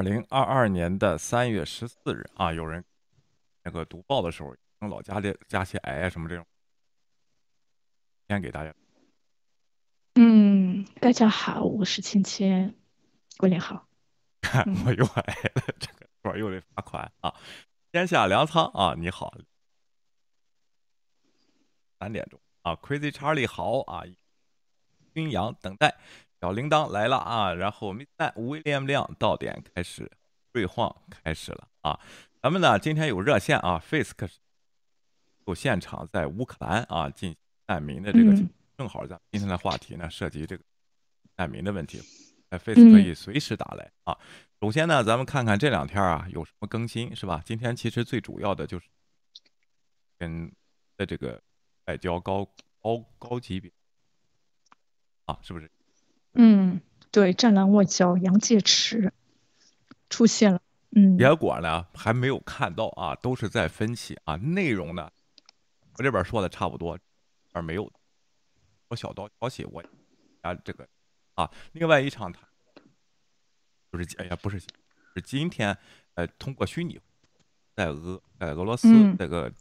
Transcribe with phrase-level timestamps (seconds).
[0.00, 2.82] 二零二二年的三月十四日啊，有人
[3.62, 4.56] 那个读报的时候，
[4.88, 6.46] 老加的加些癌啊什么这种，
[8.26, 8.74] 先给大家。
[10.14, 12.74] 嗯，大家好，我是芊芊，
[13.36, 13.86] 过年好。
[14.86, 15.22] 我又癌
[15.54, 17.34] 了，这个会儿又得罚款啊！
[17.92, 19.34] 天下粮仓啊，你好。
[21.98, 24.04] 三点钟啊，Crazy Charlie 好啊，
[25.12, 25.94] 军阳等待。
[26.40, 30.10] 小铃铛来了啊，然后 Miss 威廉亮到点开始，
[30.52, 32.00] 锐晃开始了啊。
[32.40, 34.14] 咱们呢今天有热线啊，Face
[35.44, 38.34] 有现场在乌克兰啊进行难民的这个，
[38.78, 40.64] 正好咱们今天的话题呢涉及这个
[41.36, 42.00] 难民的问题
[42.48, 44.16] ，Face 可以随时打来啊。
[44.62, 47.42] 首先呢，咱们看看这两天啊有什么更新是吧？
[47.44, 48.88] 今天其实最主要的就是
[50.16, 50.50] 跟
[50.96, 51.42] 的这个
[51.84, 52.46] 外交高
[52.80, 53.70] 高高级别
[55.26, 55.70] 啊，是不是？
[56.34, 59.10] 嗯，对，战狼外交杨洁篪
[60.08, 60.60] 出现了。
[60.90, 64.36] 嗯，结果呢还没有看到啊，都是在分析啊。
[64.36, 65.10] 内容呢，
[65.96, 66.98] 我这边说的差不多，
[67.52, 67.90] 而没有
[68.88, 69.82] 我小道消息，我
[70.42, 70.88] 啊这个
[71.34, 72.42] 啊，另外一场谈
[73.92, 74.68] 就是哎呀，不是是
[75.24, 75.76] 今天
[76.14, 77.00] 呃，通过虚拟
[77.74, 79.52] 在俄在俄罗斯这个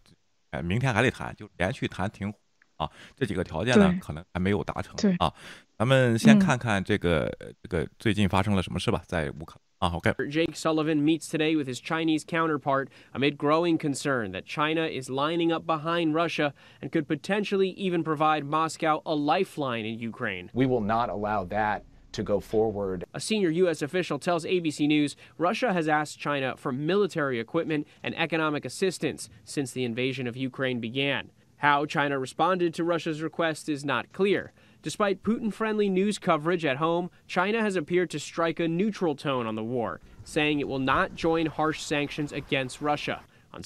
[0.51, 2.33] 哎，明天还得谈，就连续谈挺。
[2.78, 5.32] 啊，这几个条件呢，可能还没有达成啊。
[5.78, 9.90] 咱们先看看这个这个最近发生了什么事吧，在乌克兰。
[9.90, 15.66] 啊，OK。Jake Sullivan meets today with his Chinese counterpart amid growing concern that China is lining up
[15.66, 20.48] behind Russia and could potentially even provide Moscow a lifeline in Ukraine.
[20.54, 23.04] We will not allow that to go forward.
[23.12, 23.82] A senior U.S.
[23.82, 29.72] official tells ABC News Russia has asked China for military equipment and economic assistance since
[29.72, 31.30] the invasion of Ukraine began.
[31.58, 34.52] How China responded to Russia's request is not clear.
[34.82, 39.46] Despite Putin friendly news coverage at home, China has appeared to strike a neutral tone
[39.46, 43.20] on the war, saying it will not join harsh sanctions against Russia.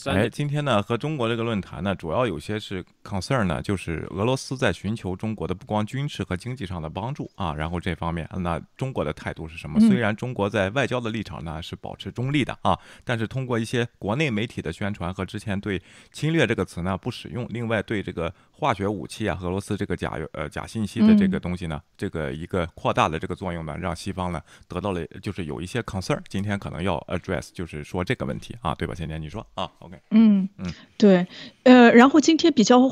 [0.05, 9.80] 哎，今天呢和中国这个论坛呢，主要有些是 concern 呢，就是俄罗斯在寻求中国的不光军事和经济上的帮助啊，然后这方面，那中国的态度是什么？
[9.82, 15.82] 虽然中国在外交的立场呢是保持中立的啊，但是通过一些国内媒体的宣传和之前对
[16.12, 28.94] 侵略这个词呢不使用，另外对这个化学武器啊，俄罗斯这个假呃假信息的这个东西呢，这个一个扩大的这个作用呢，让西方呢得到了就是有一些 concern，今天可能要 address 就是说这个问题啊，对吧？
[28.94, 31.28] 芊芊你说啊？OK，嗯嗯，对，
[31.64, 32.88] 呃，然后今天比较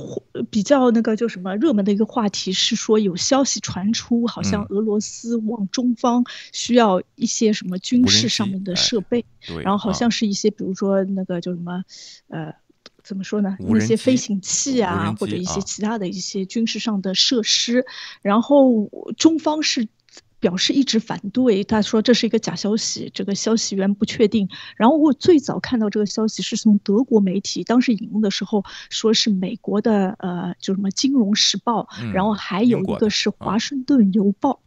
[0.50, 9.26] 比较那个就什么热门的一个话题是说有消息传出，好像俄罗斯往中方需要一些什么军事上面的设备，
[9.64, 11.84] 然后好像是一些比如说那个就什么，
[12.28, 12.54] 呃，
[13.04, 13.58] 怎么说呢？
[13.60, 17.86] 那些飞行器啊，或者一些其他的一些军事上的设施，
[18.22, 19.88] 然后中方是。
[20.42, 24.50] 表示一直反对，他说这是一个假消息，这个消息源不确定。
[24.76, 34.60] 然后我最早看到这个消息是从德国媒体当时引用的时候，说是美国的呃，就什么《金融时报》，然后还有一个是《华盛顿邮报》。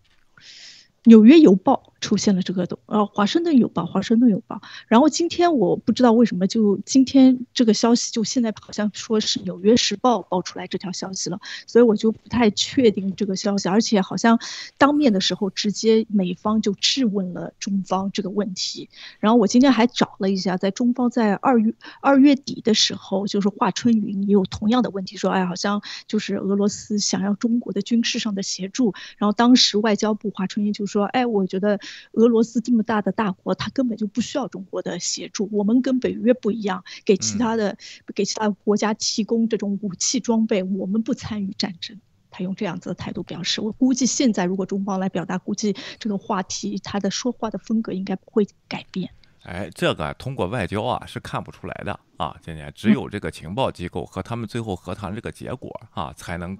[1.06, 4.60] 纽约邮报出现了这个的，呃，华盛顿邮报，华盛顿邮报。
[4.88, 13.68] 然后今天我不知道为什么，就今天这个消息就现在好像说是纽约时报爆出来这条消息了，所以我就不太确定这个消息。
[13.68, 14.38] 而且好像
[14.76, 18.88] 当面的时候，直接美方就质问了中方这个问题。
[19.18, 28.94] 然后我今天还找了一下，在中方在二月二月底的时候，就是华春莹也有同样的问题，说哎，好像就是俄罗斯想要中国的军事上的协助。
[29.16, 30.84] 然后当时外交部华春莹就。
[30.84, 31.80] 说，哎，我觉得
[32.12, 35.48] 俄罗斯这么大的大国，他根本就不需要中国的协助。
[35.52, 37.76] 我们跟北约不一样，给其他的
[38.14, 42.00] 给其他国家提供这种武器装备，我们不参与战争。
[42.30, 43.60] 他用这样子的态度表示。
[43.60, 49.10] 我估计现在如果中方来表达，估计这个话题他的说话的风格应该不会改变。
[49.42, 56.58] 哎，这个通过外交啊是看不出来的啊，今天只有这个情报机构和他们最后和谈这个结果啊才能。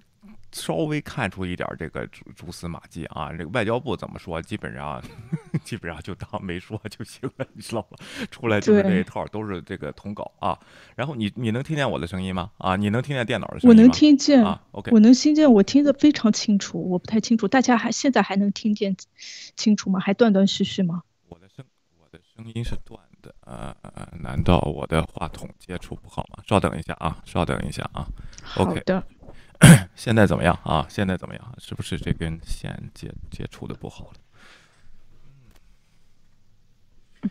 [0.55, 5.03] 稍微看出一点这个蛛蛛丝马迹啊，这个外交部怎么说，基本上
[5.65, 7.99] 基本上就当没说就行了，你知道吧？
[8.31, 10.57] 出来就是这一套，都是这个通稿啊。
[10.95, 12.53] 然后你你能听见我的声音吗？
[12.59, 13.83] 啊，你能听见电脑的声音吗？
[13.83, 14.63] 我能听见啊。
[14.71, 16.81] OK，我能听见，我听得非常清楚。
[16.89, 18.97] 我不太清楚，大家还现在还能听见
[19.57, 19.99] 清楚吗？
[19.99, 21.03] 还断断续续吗？
[21.29, 21.65] 我的声
[22.01, 23.75] 我的声音是断的呃？
[24.21, 26.43] 难道我的话筒接触不好吗？
[26.47, 28.07] 稍等一下啊，稍等一下啊。
[28.43, 29.05] 好的。
[29.95, 30.87] 现在怎么样啊？
[30.89, 31.55] 现在怎么样？
[31.59, 34.15] 是不是这根线接接触的不好了？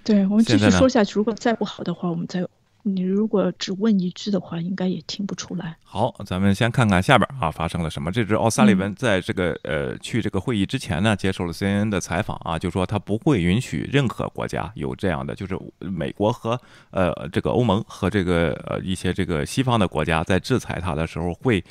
[0.03, 1.13] 对，我们继续说下去。
[1.15, 2.43] 如果再不好的话，我们再
[2.81, 5.77] 你如果只问一句的话，应该也听不出来。
[5.83, 8.11] 好，咱们先看看下边啊发生了什么。
[8.11, 16.59] 这支奥萨利文在这个呃去这个会议之前呢，接受了 CNN 的采访啊，就说他不会允许任何国家有这样的，就是美国和
[16.89, 21.63] 呃这个欧盟和这个呃一些这个西方的国家在制裁他的时候会。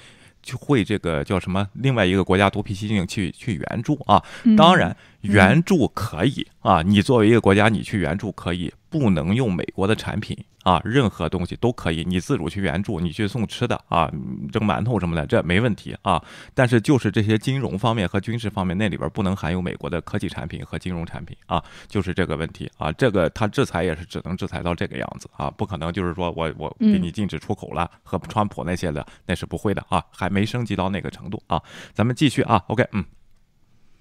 [0.43, 1.67] 就会这个叫什么？
[1.75, 4.23] 另外一个国家独辟蹊径去去援助啊？
[4.57, 6.83] 当然，援助可以啊。
[6.83, 10.81] 你作为一个国家，你去援助可以，不能用美国的产品啊。
[10.85, 14.09] 任何东西都可以，你自主去援助，你去送吃的啊，
[14.53, 16.23] 蒸馒头什么的，这没问题啊。
[16.55, 22.93] 但是就是这些金融方面和军事方面，那里边不能含有美国的科技产品和金融产品啊，就是这个问题啊。
[22.93, 31.61] 这个他制裁也是只能制裁到这个样子啊，不可能就是说我我给你禁止出口了，和川普那些的那是不会的啊，还没升级到那个程度啊。
[31.95, 33.03] 咱们继续啊，OK，嗯。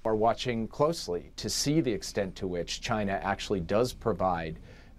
[0.03, 4.55] are watching closely to see the extent to which China actually does provide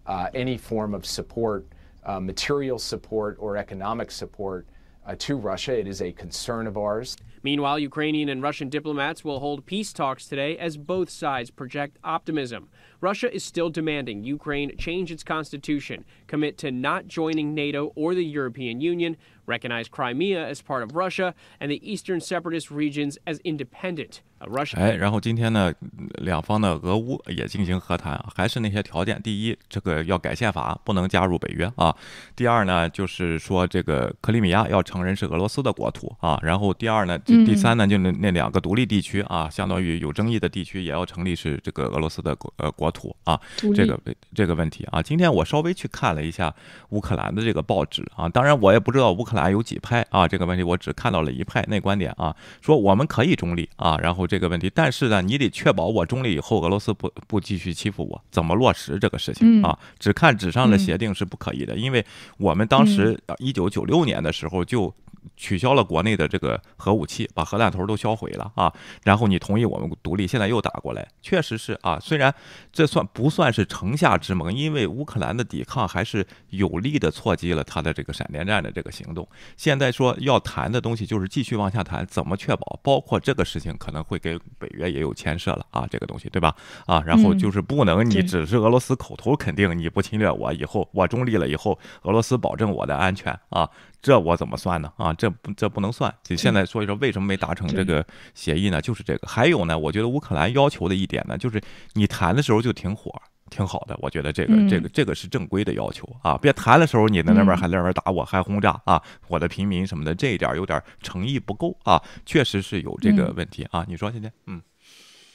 [0.06, 1.66] uh, any form of support,
[2.04, 4.66] uh, material support, or economic support
[5.06, 5.78] uh, to Russia.
[5.78, 7.16] It is a concern of ours.
[7.44, 12.68] Meanwhile, Ukrainian and Russian diplomats will hold peace talks today as both sides project optimism.
[13.00, 18.24] Russia is still demanding Ukraine change its constitution, commit to not joining NATO or the
[18.24, 19.16] European Union,
[19.46, 24.18] recognize Crimea as part of Russia, and the eastern separatist regions as independent.
[24.44, 25.72] Russia 哎，然后今天呢，
[26.14, 29.22] 两方的俄乌也进行和谈，还是那些条件。
[29.22, 31.94] 第一，这个要改宪法，不能加入北约啊。
[32.34, 36.36] 第二呢，就是说这个克里米亚要承认是俄罗斯的国土啊。
[36.42, 43.40] 然后第二呢，第三呢，就那那两个独立地区啊，相当于有争议的地区，也要成立是这个俄罗斯的国呃国土啊。
[43.76, 43.96] 这个
[44.34, 46.52] 这个问题啊，今天我稍微去看了一下
[46.88, 50.26] 乌克兰的这个报纸啊，当然我也不知道乌克兰有几派啊。
[50.26, 54.22] 这个问题我只看到了一派那观点啊，说我们可以中立啊，然后。
[54.32, 59.78] 这个问题，但是呢，你得确保我中立以后，俄罗斯不不继续欺负我，怎么落实这个事情啊？
[59.98, 62.02] 只看纸上的协定是不可以的，因为
[62.38, 64.94] 我们当时一九九六年的时候就。
[65.36, 68.72] 取消了国内的这个核武器，把核弹头都销毁了啊！
[69.04, 71.98] 然后你同意我们独立，现在又打过来，确实是啊。
[72.00, 72.34] 虽然
[72.72, 74.52] 这算不算是城下之盟？
[74.52, 79.26] 因为乌克兰的抵抗还是有力的挫击了他的这个闪电战的这个行动。
[79.56, 82.78] 现在说要谈的东西就是继续往下谈，怎么确保？
[82.82, 86.54] 包括这个事情可能会跟北约也有牵涉了啊，这个东西对吧？
[86.86, 93.68] 啊，然后就是不能你只是俄罗斯口头肯定你不侵略我，以后我中立了以后，俄罗斯保证我的安全啊。
[94.02, 94.92] 这我怎么算呢？
[94.96, 96.12] 啊，这不这不能算。
[96.24, 98.04] 就现在说一说，为什么没达成这个
[98.34, 98.82] 协议呢？
[98.82, 99.28] 就是这个。
[99.28, 101.62] 还有呢，我觉得乌克兰要求的一点呢，就是
[101.92, 103.14] 你谈的时候就停火，
[103.48, 103.96] 挺好的。
[104.02, 113.84] 我觉得这个这个这个是正规的要求啊，别谈的时候你在那边还在那边打我，还轰炸啊，我的平民什么的，这一点有点诚意不够啊，确实是有这个问题啊。
[113.88, 114.60] 你说现在，嗯。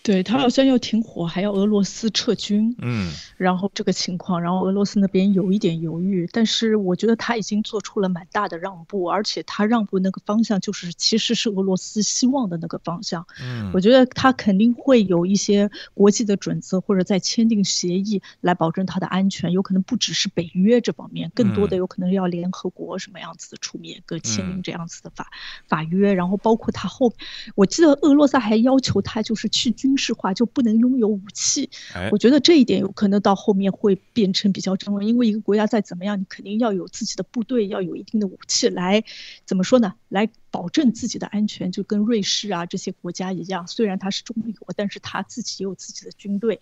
[0.07, 25.29] 对他好像要停火，还要俄罗斯撤军，嗯，然后这个情况，然后俄罗斯那边有一点犹豫，但是我觉得他已经做出了蛮大的让步，而且他让步那个方向就是其实是俄罗斯希望的那个方向，嗯，我觉得他肯定会有一些国际的准则或者在签订协议来保证他的安全，有可能不只是北约这方面，更多的有可能要联合国什么样子的出面跟签订这样子的法
[25.67, 27.12] 法约，然后包括他后，
[27.55, 29.97] 我记得俄罗斯还要求他就是去军。
[29.98, 31.72] 军事化就不能拥有武器，
[32.12, 39.04] 我觉得这一点有可能到后面会变成比较争论，因为一个国家再怎么样，你肯定要有自己的部队，要有一定的武器来，
[39.44, 39.96] 怎么说呢？
[40.10, 40.30] 来。
[40.57, 43.67] 保证自己的安全，就跟瑞士啊这些国家一样。
[43.67, 46.59] 虽然它是中立国，但是它自己也有自己的军队，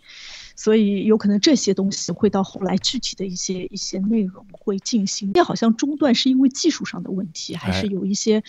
[0.54, 5.32] 所以有可能这些东西会到后来具体的一些一些内容会进行。
[5.34, 8.44] 也好像中断是因为技术上的问题，还是有一些，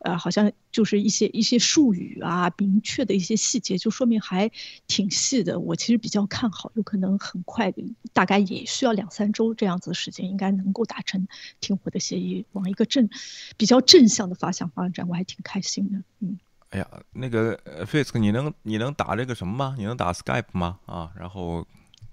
[0.00, 4.50] 呃，好像就是一些一些术语啊，明确的一些细节，就说明还
[4.86, 5.58] 挺细的。
[5.58, 7.72] 我其实比较看好，有可能很快，
[8.12, 11.26] 大概也需要两三周这样子的时间，应该能够达成
[11.58, 13.08] 停火的协议，往一个正
[13.56, 15.97] 比较正向的方向发展，我还挺开心的。
[16.21, 19.75] 嗯，哎呀，那个 Fisk，你能你能打这个什么吗？
[19.77, 20.79] 你能打 Skype 吗？
[20.85, 21.65] 啊，然后。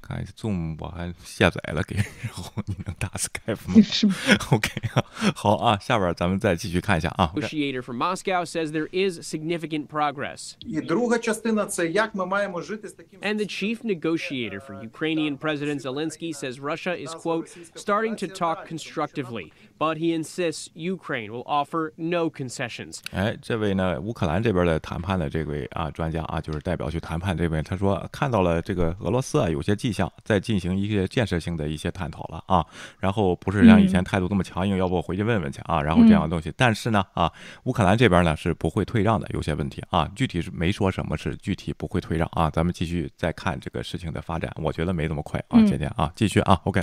[0.04, 3.80] 看 Zoom 我还下载了，给然后你能打 Skype 吗？
[3.82, 4.14] 是吗？
[4.50, 4.68] OK
[5.36, 7.32] 好啊，下边咱们再继续看一下啊。
[7.36, 10.56] Negotiator from Moscow says there is significant progress.
[10.60, 14.74] І друга частина це як ми маємо жити з таким And the chief negotiator for
[14.82, 17.46] Ukrainian President Zelensky says Russia is quote
[17.76, 22.99] starting to talk constructively, But he insists Ukraine will offer no concessions.
[23.11, 30.11] 哎，这位呢，乌克兰这边的谈判的这位啊专家啊，就是代表去谈判这位，他说看到了这个俄罗斯啊有些迹象。
[30.23, 32.65] 在进行一些建设性的一些探讨了啊，
[32.99, 36.51] 然后不是像以前态度这么强硬，要不我回去问问去啊，然后这样的东西。
[36.57, 37.31] 但是呢啊，
[37.63, 46.81] 乌克兰这边呢是不会退让的，有些问题啊，具体是没说什么是具体不会退让啊，咱们继续再看这个事情的发展，我觉得没这么快啊，姐姐啊，继续啊，OK。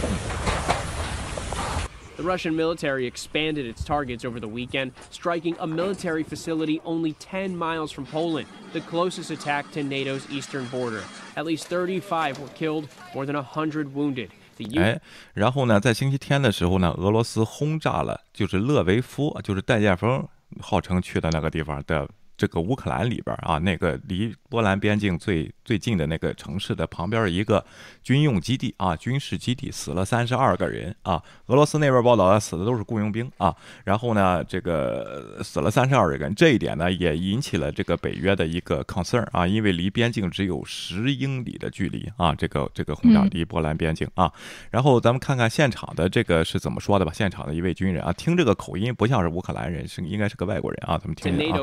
[2.17, 7.55] The Russian military expanded its targets over the weekend, striking a military facility only 10
[7.55, 11.01] miles from Poland, the closest attack to NATO's eastern border.
[11.35, 14.31] At least 35 were killed, more than 100 wounded.
[14.57, 14.99] The U- 哎，
[15.33, 20.27] 然后呢，在星期天的时候呢，俄罗斯轰炸了就是勒维夫，就是戴建峰
[20.59, 22.05] 号称去的那个地方的
[22.36, 27.64] 这个乌克兰里边啊，那个离波兰边境最最近的那个城市的旁边一个
[28.02, 31.22] 军用基地啊，军事基地，死了三十二个人啊。
[31.46, 33.54] 俄罗斯那边报道死的都是雇佣兵啊。
[33.84, 44.32] 然后呢，这个死了三十二个人，这一点呢也引起了这个北约的一个 concern 啊，因为离边境只有十英里的距离啊，这个这个轰炸嗯离波兰边境啊。
[44.70, 47.12] 然后咱们看看现场的这个是怎么说的吧。
[47.14, 50.98] 现场的一位军人啊，听这个口音不像是乌克兰人，是应该是个外国人啊。
[50.98, 51.58] 咱们听听啊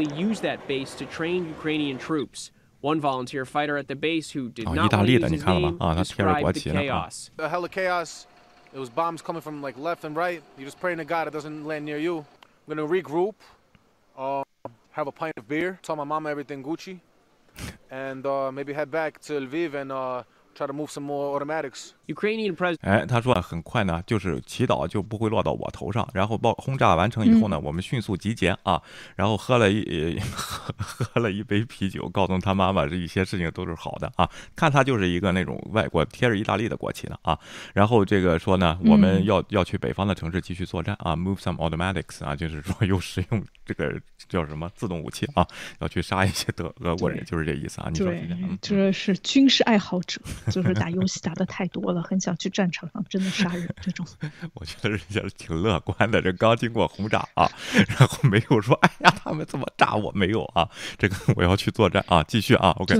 [0.00, 2.50] used that base to train Ukrainian troops.
[2.82, 5.28] One volunteer fighter at the base who did 哦，意 not 大 want 利 to 的
[5.28, 5.76] use 你 his 看了吗？
[5.78, 7.08] name 啊，他贴着国 described the 旗呢啊。
[7.08, 7.28] chaos.
[7.38, 8.26] a hell of chaos.
[8.74, 10.42] It was bombs coming from like left and right.
[10.58, 12.24] You just praying to God it doesn't land near you.
[12.68, 13.34] I'm gonna regroup,
[14.18, 14.42] uh,
[14.92, 17.00] have a pint of beer, tell my mama everything Gucci,
[17.90, 20.22] and uh, maybe head back to Lviv and uh,
[20.54, 21.94] try to move some more automatics.
[22.13, 26.07] Ukrainian President 哎，他说很快呢，就是祈祷就不会落到我头上。
[26.13, 28.81] 然后爆轰炸完成以后呢，我们迅速集结啊，
[29.15, 34.29] 然后喝了一 喝喝了一杯啤酒，告诉他妈妈这一些事情都是好的啊。
[34.55, 37.37] 看他就是一个那种外国贴着意大利的国旗的啊。
[37.73, 45.45] 然后这个说呢，我们要要去北方的城市继续作战啊，move some automatics 啊，就是说又使用这个叫什么自动武器啊，
[45.79, 47.89] 要去杀一些德俄国人，就是这意思啊。
[47.91, 48.39] 你说是对这样？
[48.43, 54.05] 嗯，这是军事爱好者，就是打游戏打的太多了，很想去战场上真的杀人这种。
[54.55, 57.49] 我觉得人家挺乐观的，这刚经过轰炸啊，
[57.87, 60.11] 然后没有说，哎呀，他们怎么炸我？
[60.13, 62.97] 没有啊，这个我要去作战啊，继续啊，OK。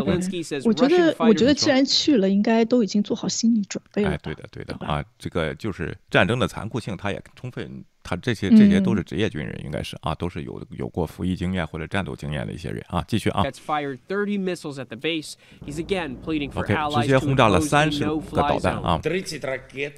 [0.63, 13.43] 我觉得，我觉得既然去了，应该都已经做好心理准备了哎，对的，对的对啊，这个就是战争的残酷性，他也充分，他这些这些都是职业军人应该是啊都是有有过服役经验或者战斗经验的一些人啊继续啊。
[13.43, 15.33] Let's fire thirty missiles at the base.
[15.65, 18.99] He's again pleading for power 直接轰炸了三十个导弹啊。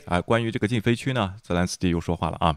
[0.06, 2.56] 啊关于这个禁飞区呢泽兰斯基又说话了啊。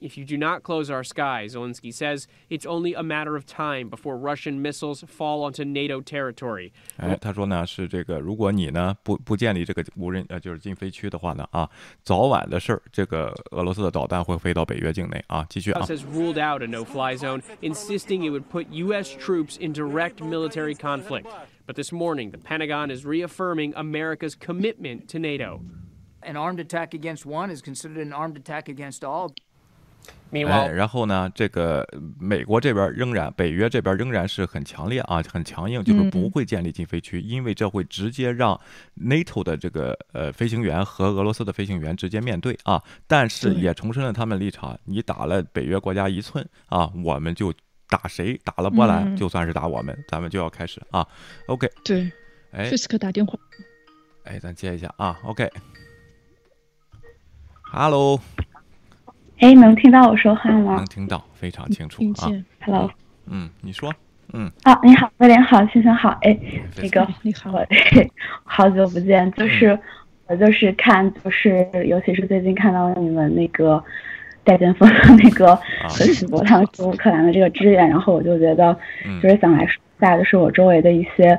[0.00, 3.88] If you do not close our skies, Zelensky says, it's only a matter of time
[3.88, 6.72] before Russian missiles fall onto NATO territory.
[6.98, 11.68] 哎，他说呢，是这个，如果你呢不不建立这个无人呃就是禁飞区的话呢啊，
[12.02, 15.46] 早晚的事儿，这个俄罗斯的导弹会飞到北约境内啊。
[15.48, 15.80] 继续啊。
[15.86, 19.14] Says ruled out a no-fly zone, insisting it would put U.S.
[19.16, 21.26] troops in direct military conflict.
[21.66, 25.62] But this morning, the Pentagon is reaffirming America's commitment to NATO.
[26.22, 29.32] An armed attack against one is considered an armed attack against all.
[30.32, 38.60] 哎，Meanwhile, 然后呢，这个呃美国这边仍然，北约这边仍然是很强烈啊，很强硬，就是不会建立禁飞区，因为这会直接让
[38.96, 42.82] NATO 的这个呃飞行员和俄罗斯的飞行员直接面对啊。
[43.06, 47.54] 但是也重申了他们立场，你打了北约国家一寸啊，我们就
[47.88, 49.16] 打谁，打了波兰嗯。
[49.16, 51.06] 就算是打我们，咱们就要开始啊。
[51.46, 52.10] OK，对，
[52.50, 52.68] 哎。
[52.68, 53.38] 菲斯克打电话，
[54.24, 55.48] 哎，咱接一下啊，OK。
[57.68, 58.20] Hello，
[59.38, 61.98] 哎，能听到我说话吗能听到，非常清楚啊。
[61.98, 62.44] 听见。
[62.64, 62.90] ？Hello，
[63.26, 63.92] 嗯，你说，
[64.32, 66.36] 嗯，啊，你好，威廉好，先生好，哎，
[66.80, 67.66] 那个你好，我
[68.44, 69.78] 好久不见，就是
[70.26, 73.82] 我就是看，就是尤其是最近看到你们那个
[74.42, 75.54] 戴建峰的那个
[75.86, 81.38] 和许博他们去乌克兰的这个支援，然后我就觉得嗯就是想来说一下，就是我周围的一些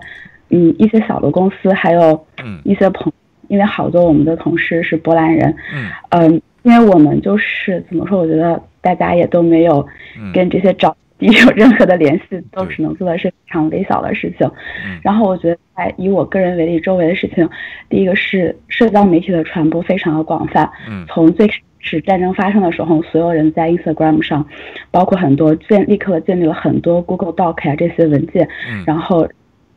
[0.50, 3.12] 嗯一些小的公司，还有嗯一些朋，
[3.48, 9.80] 因为好多我们的同事是波兰人，嗯嗯，因为我们就是怎么说，我觉得大家也都没有
[10.20, 10.34] 嗯。
[10.34, 14.46] 跟这些找地有任何的联系，都只能做的是非常微小的事情。
[14.86, 15.00] 嗯。
[15.02, 17.50] 然后我觉得，在以我个人为例，周围的事情，
[17.88, 21.06] 第一个是社交媒体的传播非常的广泛，嗯。
[21.08, 24.46] 从最开始战争发生的时候，所有人在 Instagram 上，
[24.92, 28.84] 包括很多建立刻建立了很多 Google Doc 啊这些文件，嗯。
[28.86, 29.26] 然后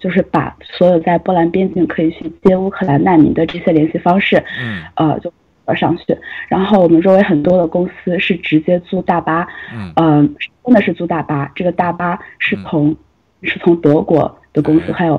[0.00, 4.82] 就是把所有在波兰边境可以去接乌克兰难民的这些联系方式，嗯。
[4.96, 5.32] 呃，就
[5.70, 6.16] 呃上去。
[6.48, 9.92] 然后我们周围很多的公司是直接租大巴，嗯。
[9.96, 10.34] 嗯、
[10.64, 11.50] 真的是租大巴。
[11.54, 12.64] 这个大巴是嗯。
[12.68, 12.96] 从、
[13.42, 14.94] 是从德国的公司，哎。
[14.94, 15.16] 还有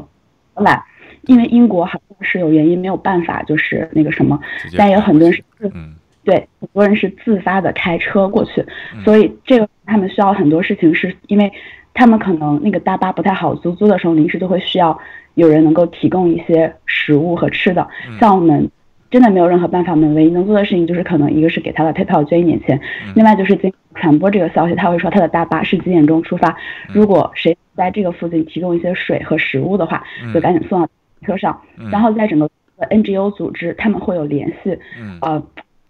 [0.54, 0.82] 荷兰，
[1.28, 4.40] 因为英国好像是有原因没有办法，就是那个什么，
[4.78, 5.96] 但也有很多人是自嗯。
[6.24, 11.52] 对，很多人是自发的开车过去，嗯所以这个他们需要很多事情，是因为
[11.96, 14.96] 他们可能那个大巴不太好租，租的时候临时就会需要
[15.34, 17.88] 有人能够提供一些食物和吃的。
[18.08, 18.20] 嗯。
[18.20, 18.70] 像我们
[19.12, 26.50] 真的没有任何办法，我们唯一能做的事情就是可能一个是给他的 PayPal 捐一点钱，嗯另外就是经传播这个消息，他会说他的大巴是几点钟出发，
[26.88, 30.90] 嗯如果谁在这个附近提供一些水和食物的话，嗯就赶紧送到
[31.26, 31.62] 车上。
[31.78, 32.50] 嗯然后在整个
[32.90, 35.44] NGO 组织他们会有联系，嗯呃，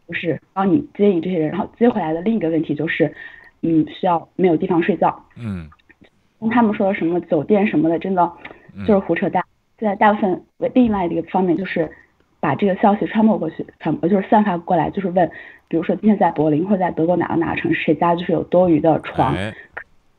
[0.08, 3.13] 就是帮你接应这些人，然后接回来的另一个问题就是，
[3.62, 5.24] 嗯，需要没有地方睡觉。
[5.38, 5.70] 嗯
[6.40, 8.32] 跟他们说的什么酒店什么的，真的
[8.88, 9.44] 就是胡扯淡。
[9.78, 11.90] 现在大部分另外的一个方面就是
[12.42, 15.32] 把这个消息传播过去，传播就是散发过来，就是问，
[15.70, 19.54] 比如说今天在柏林或者在德国哪个哪个城市，谁家就是有多余的床，哎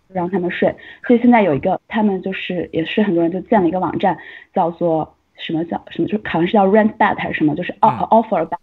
[0.09, 0.75] 让他们睡。
[1.07, 4.17] 所以现在有一个，他们就是也是很多人就建了一个网站，
[4.55, 8.57] 叫做什么叫什么，就好像是叫 rent bed 还是什么，就是 o- offer bed。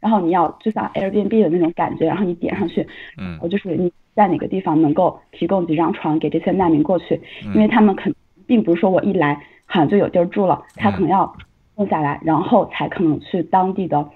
[0.00, 7.20] 然后你要就像 Airbnb 的那种感觉，然后你点上去，嗯我就是你在哪个地方能够提供几张床给这些难民过去，
[7.54, 8.12] 因为他们肯
[8.46, 9.34] 并不是说我一来
[9.66, 11.30] 好像就有地儿住了，他可能要
[11.76, 14.08] 住下来，然后才可能去当地的，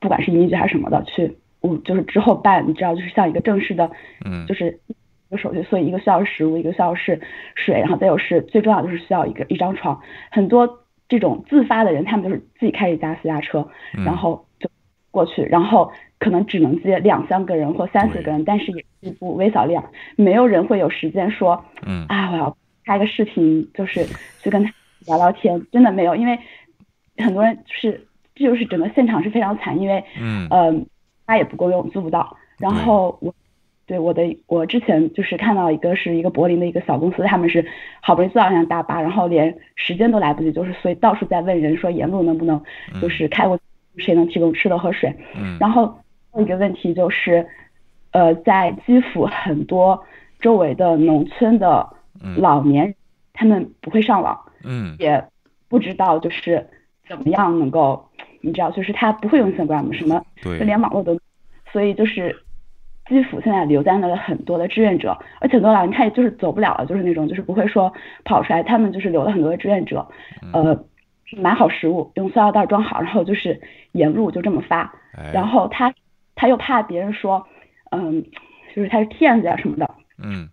[0.00, 3.90] 不管是移民局还是什么的去，我就是之后办，你知道，就是像一个正式的，
[4.24, 7.20] 嗯就是一个手续，所以一个需要是食物，一个需要是
[7.54, 10.00] 水，然后再有是最重要的就是需要一个一张床，
[10.30, 14.68] 很多这种自发的人，他们就是自己开一家私家车，嗯然后就
[15.10, 19.84] 过去，然后可能只能接两三个人或三四个人，但是也是一部微小量，
[20.16, 24.04] 没有人会有时间说，嗯啊，我要拍个视频，就是
[24.42, 24.72] 去跟他
[25.06, 26.38] 聊聊天，真的没有，因为
[27.18, 30.46] 很多人是，这就是整个现场是非常惨，因为嗯。
[30.50, 30.86] 嗯，
[31.26, 32.36] 他也不够用，租不到。
[32.56, 33.34] 然后我
[33.84, 37.66] 对我的我之前就是看到一个是一个柏林的一个小公司，他们是
[38.00, 42.62] 好不容易坐上一辆大巴，然后连时间都来不及，就是所以到处在问人说沿路能不能
[43.02, 43.58] 就是开过，
[43.96, 45.12] 谁能提供吃的喝水。
[45.34, 45.56] 嗯。
[45.58, 45.98] 然后
[46.38, 47.44] 一个问题就是，
[48.12, 50.00] 呃，在基辅很多
[50.40, 51.88] 周围的农村的
[52.36, 52.94] 老年人，
[53.32, 54.94] 他们不会上网，嗯。
[54.98, 55.24] 也
[55.68, 56.68] 不知道就是
[57.08, 58.08] 怎么样能够，
[58.40, 61.18] 你知道，就是他不会用 Instagram 什么，就连网络都，
[61.72, 62.34] 所以就是
[63.08, 67.92] 基辅现在留在那的很多的志愿者，而且很多老人他也就是走不了了，就是那种就是不会说
[68.24, 70.06] 跑出来，他们就是留了很多的志愿者，
[70.52, 70.84] 呃，
[71.36, 73.60] 买好食物，用塑料袋装好，然后就是
[73.92, 75.30] 沿路就这么发，哎。
[75.32, 75.92] 然后他
[76.34, 77.46] 他又怕别人说，
[77.90, 78.24] 嗯，
[78.74, 79.88] 就是他是骗子呀什么的，
[80.22, 80.48] 嗯。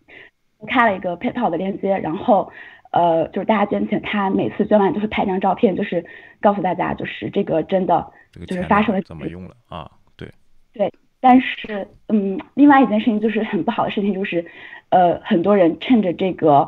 [0.65, 2.49] 开了一个 PayPal 的链接，然后
[2.93, 6.05] 呃，就是大家捐钱，他每次捐完就会拍张照片，就是
[6.39, 9.89] 告诉大家，就是这个真的这个钱就是发生了怎么用了啊？
[10.15, 10.31] 对，
[10.73, 14.45] 对，但是嗯，另外一件事情就是很不好的事情，就是
[14.89, 16.67] 呃，很多人趁着这个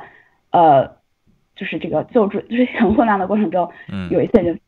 [0.52, 0.86] 呃，
[1.56, 4.10] 就是这个救助就是 很混乱的过程中，嗯。
[4.10, 4.60] 有一些人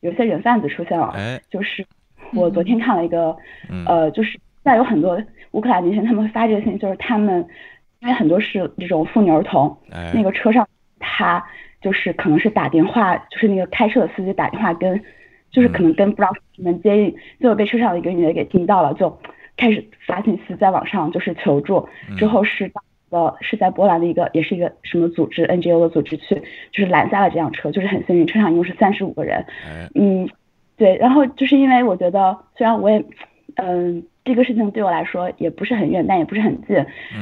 [0.00, 1.86] 有一些人贩子出现了，哎就是
[2.34, 3.36] 我昨天看了一个，
[3.70, 3.84] 嗯。
[3.86, 7.46] 呃，就是现在有很多乌克兰年轻人他们会发这个信息，就是他们
[8.00, 10.10] 因为很多是这种妇女儿童，哎。
[10.14, 10.66] 那个车上
[10.98, 11.44] 他
[11.80, 15.00] 就是可能是打电话，就是那个开车的司机打电话跟，
[15.50, 19.18] 就是可能跟不知道什么接应，最后被车上的一个女的给听到了，就
[19.56, 26.34] 开始发信息在网上就是求助，之后是到呃是在波兰的一个也是一个什么组织 NGO 的组织去，
[26.70, 29.88] 就是拦下了这辆车，就是很幸运，车上一共是三十五个人，哎。
[29.94, 30.28] 嗯，
[30.76, 33.02] 对，然后就是因为我觉得，虽然我也，
[33.56, 36.76] 嗯，这个事情对我来说也不是很远，但也不是很近，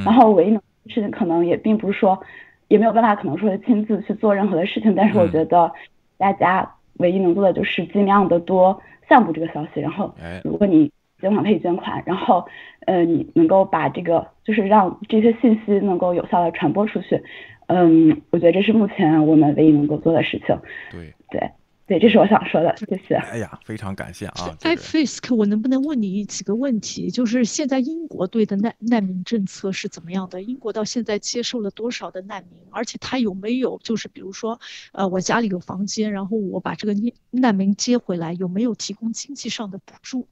[0.05, 2.21] 然后唯一能事情可能也并不是说，
[2.69, 5.73] 也没有办法可能说亲自去做任何的事情，但是我觉得
[6.19, 10.41] 大家唯一能做的就是尽量的多散布这个消息，然后哎。
[10.45, 12.47] 如果你捐款可以捐款，然后
[12.87, 17.23] 呃你能够把这个就是让这些信息能够有效的传播出去，
[17.67, 20.59] 嗯，我觉得这是目前我们唯一能够做的事情。
[20.91, 21.13] 对。
[21.29, 21.51] 对
[21.87, 23.15] 对，这是我想说的，谢谢。
[23.15, 24.57] 哎呀，非常感谢啊！
[24.59, 27.13] 这哎个，Fisk，我能不能问你几个问题？
[27.13, 30.43] 就是现在英国对的难难民政策是怎么样的？
[30.43, 32.59] 英国到现在接受了多少的难民？
[32.73, 34.59] 而且他有没有就是比如说，
[34.91, 40.27] 呃，我家里有房间，然后我把这个难难民接回来，有没有提供经济上的补助？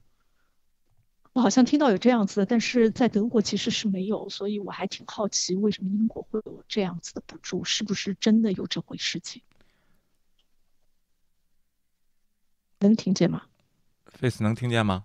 [1.35, 7.63] 我好像听到有这样子的，但是在德国其实是没有，所以我还挺好奇，为什么英国会有这样子的补助？
[7.63, 9.41] 是不是真的有这回事情？
[12.81, 13.43] 能听见吗
[14.07, 15.05] ？Face 能听见吗？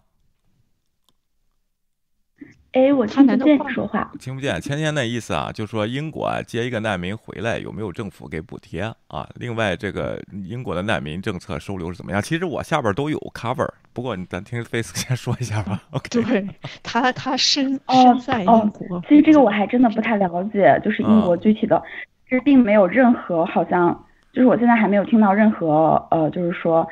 [2.71, 4.12] 哎，我听不见你说话。
[4.19, 9.27] 听不见，芊芊那意思啊，就说英国啊接一个难民回来有没有政府给补贴啊？
[9.36, 12.21] 另外，这个英国的难民政策收留是怎么样？
[12.21, 15.82] 其实我下边都有 cover，不过咱听 Face 先说一下吧。
[15.89, 16.47] OK，对
[16.84, 19.01] 他，他身哦身在英哦国。
[19.10, 21.82] 其实这个我还真的不太了解，就是英国嗯具体的，
[22.25, 26.88] 其实并没有任何好像，就是我现在还没有听到任何呃，就是说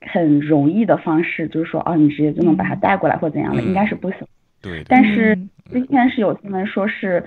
[0.00, 4.18] 很容易的方式，就是说哦，你直接就能把它带过来或怎样的，嗯应该是不行。
[4.60, 7.24] 对，但是嗯今天是有新闻说是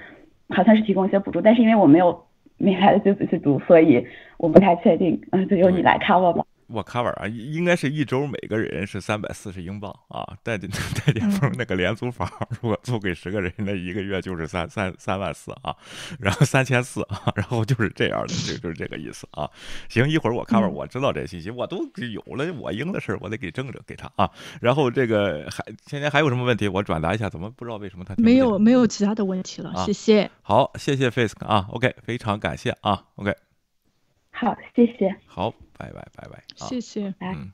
[0.49, 2.25] 好像是提供一些补助，但是因为我没有
[2.57, 4.05] 没来得及仔细读，所以
[4.37, 5.21] 我不太确定。
[5.31, 6.43] 嗯，就由你来 cover 吧。
[6.71, 10.37] 我 cover 啊，应该是一周每个人是三百四十英镑啊。
[10.43, 10.67] 带带
[11.13, 12.29] 点风那个廉租房，
[12.61, 15.75] 如果租给十个人，那一个月就是三三三万四啊，
[16.19, 19.49] 然后三千四啊，然后就是这样的，就就是这个意思啊。
[19.89, 24.29] 行，一会儿我 cover，我知道这信息，我都有了，我应的事儿，我得给正着给他啊。
[24.61, 30.29] 然后这个还今天还有什么问题，我转达一下，怎么不知道为什么他没有没有其他的问题了，谢谢。
[30.41, 33.35] 好，谢谢 Fisk 啊，OK，非常感谢啊，OK。
[34.31, 35.15] 好，谢谢。
[35.25, 36.43] 好，拜拜，拜拜。
[36.67, 37.51] 谢谢，嗯。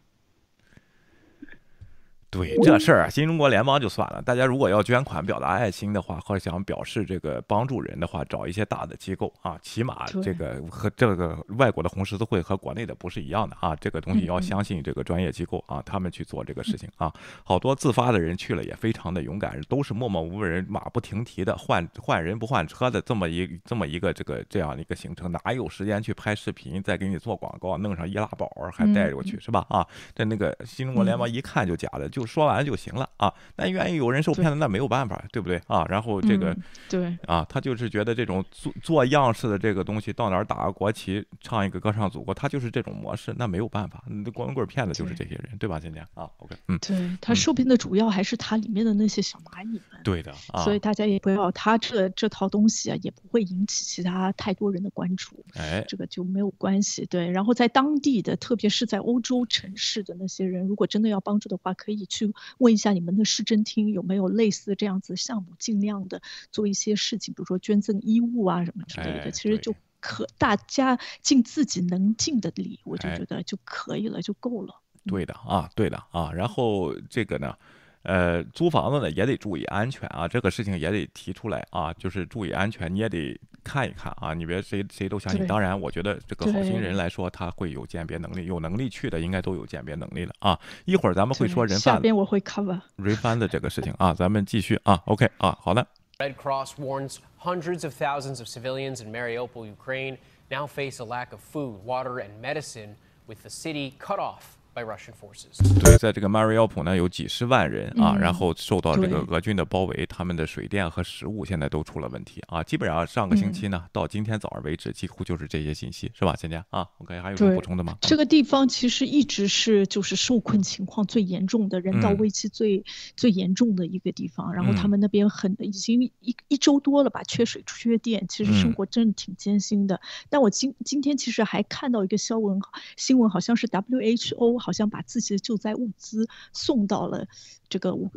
[2.29, 4.21] 对这事儿啊，新中国联邦就算了。
[4.21, 13.73] 大家如果要捐款表达爱心的话，或者想表示这个帮助人的话，找一些大的机构啊，起码这个和这个外国的红十字会和国内的不是一样的啊。
[13.77, 17.11] 这个东西要相信这个专业机构啊，他们去做这个事情啊。
[17.45, 29.65] 好多自发的人去了也非常的勇敢，都是默默无闻，马不停蹄的换换人不换车的这么一这么一个这个这样的一个行程，哪有时间去拍视频，再给你做广告，弄上易拉宝还带过去是吧？
[29.69, 32.09] 啊，这那个新中国联邦一看就假的。
[32.17, 35.85] 就说完就行了啊，那愿意有人受骗的，那没有办法，对不对啊？
[35.87, 36.57] 然后这个
[36.89, 45.79] 对啊，他就是觉得这种做做样式的这个东西，到哪儿打个国旗，唱一个歌唱祖国，他就是这种模式，那没有办法，那光棍骗子就是这些人，对吧？
[45.79, 57.29] 今天啊，OK，嗯，对他受骗的主要还是他里面的那些小蚂蚁们，对的，所以大家也不要他这这套东西啊，也不会引起其他太多人的关注，哎，这个就没有关系，对。
[57.29, 62.33] 然后在当地的，特别是在欧洲城市的那些人，如果真的要帮助的话，可以去。
[62.57, 74.81] 问一下你们的市政厅有没有类似这样子项目，尽量的做一些事情，比如说捐赠衣物啊什么之类的，其实就可大家尽自己能尽的力，我就觉得就可以了，就够了。
[75.05, 77.55] 对的啊，对的啊，然后这个呢。
[78.03, 85.45] 呃，租房子呢也得注意安全啊，这个事情也得提出来啊，就是注意安全，你也得看一看啊，你别谁谁都相信。
[85.45, 90.57] 当然，我觉得这个好心人来说，他会有鉴别能力，有能力去的应该都有鉴别能力了啊。
[90.85, 95.85] 一会儿咱们会说人贩下边我会 cover 人贩的这个事情啊，咱们继续啊，OK 啊，好的。
[96.19, 100.17] Red Cross warns hundreds of thousands of civilians in Mariupol, Ukraine,
[100.49, 102.95] now face a lack of food, water, and medicine,
[103.27, 104.56] with the city cut off.
[104.77, 105.57] By Russian forces.
[105.81, 112.63] 对，在这个马里奥普呢，有几十万人啊，然后受到这个俄军的包围，他们的水电和食物现在都出了问题啊。
[112.63, 117.97] 基本上上个星期呢，到今天早上为止，几乎就是这些信息，是吧，芊芊啊？OK，还有什么补充的吗？
[118.01, 122.85] 这个地方其实一直是就是受困情况最严重的，人道危机最
[123.15, 124.53] 最严重的一个地方。
[124.53, 129.99] 然后他们那边很已经一一周多了吧，缺水缺电，其实生活真的挺艰辛的。
[130.29, 132.59] 但我今今天其实还看到一个新闻，
[132.95, 134.66] 新闻好像是 WHO。
[134.67, 137.25] 好像把自己的救灾物资送到了
[137.69, 138.11] 这个乌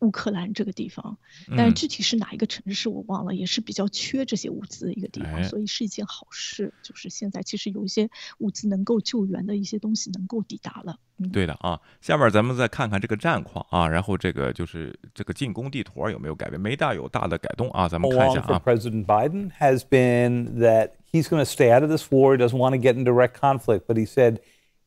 [0.00, 1.16] 乌克兰这个地方，
[1.56, 6.74] 但是具体是哪一个城市我忘了，也是比较缺这些物资的一个地方，所以是一件好事。
[6.82, 10.98] 就是现在其实有一些物资能够救援的一些东西能够抵达了。
[11.32, 16.60] 对的啊，下面咱们再看看这个战况啊，然后这个就是这个进攻地图有没有改变？
[16.60, 18.60] 没大有大的改动啊，咱们看一下啊。
[18.64, 22.36] President Biden has been that he's going to stay out of this war.
[22.36, 24.40] He doesn't want to get in direct conflict, but he said.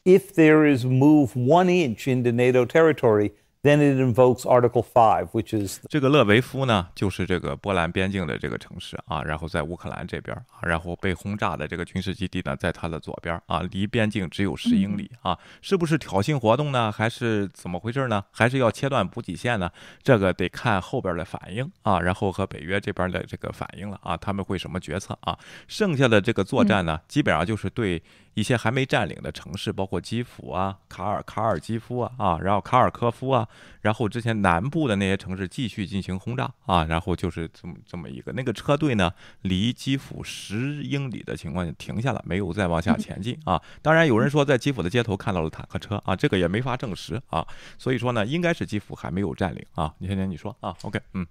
[0.06, 3.32] If there is move one inch into NATO territory,
[3.64, 16.92] then it invokes Article Five, which is 这个勒维夫呢，就是这个波兰边境的这个城市啊，然后在乌克兰这边啊，然后被轰炸的这个军事基地呢，在它的左边啊，离边境只有十英里啊，是不是挑衅活动呢？
[16.92, 18.24] 还是怎么回事呢？
[18.30, 19.72] 还是要切断补给线呢？
[20.04, 25.36] 这个得看后边的反应啊，然后和北约这边的这个反应了啊，他们会什么决策啊？
[25.68, 28.04] 剩下的这个作战呢，基本上就是对。
[28.36, 33.48] 一些还没占领的城市，包括基辅啊、卡尔卡尔基夫啊啊，然后卡尔科夫啊，
[33.82, 43.62] 然后之前南部的那些城市继续进行轰炸啊，然后就是这么这么一个那个车队呢，离基辅十英里的情况下停下了，没有再往下前进啊。
[43.82, 47.48] 当然有人说在基辅的街头看到了坦克车啊，这个也没法证实啊。
[47.78, 49.94] 所以说呢，应该是基辅还没有占领啊。
[49.98, 51.26] 你先先你说啊，OK，嗯。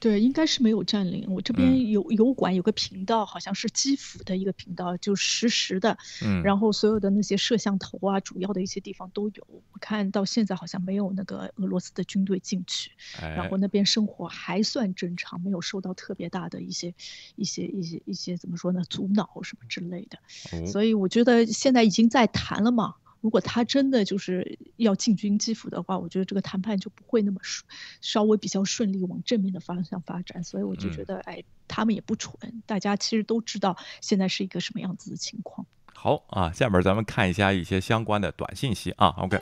[0.00, 1.26] 对，应该是没有占领。
[1.28, 5.96] 我这边有油管有个频道，好像是基辅的一个频道，就实时的。
[6.22, 6.42] 嗯。
[6.42, 9.46] 然后所有的那些摄像头啊，主要的一些地方都有。
[9.48, 16.94] 我看到现在好像没有那个俄罗斯的军队进去，然后那边生活还算正常，没有受到特别大的一些、
[17.36, 18.82] 一些、一些、一些怎么说呢？
[18.88, 20.66] 阻挠什么之类的。
[20.66, 22.94] 所以我觉得现在已经在谈了嘛。
[23.24, 27.64] 如果他真的就是要进军基辅的话，我觉得这个谈判就不会那么顺，
[28.02, 30.44] 稍微比较顺利往正面的方向发展。
[30.44, 35.66] 所以我就觉得，哎，他们也不蠢，大家其实都知道现在是一个什么样子的情况。
[35.94, 39.08] 好啊，下面咱们看一下一些相关的短信息啊。
[39.16, 39.40] OK。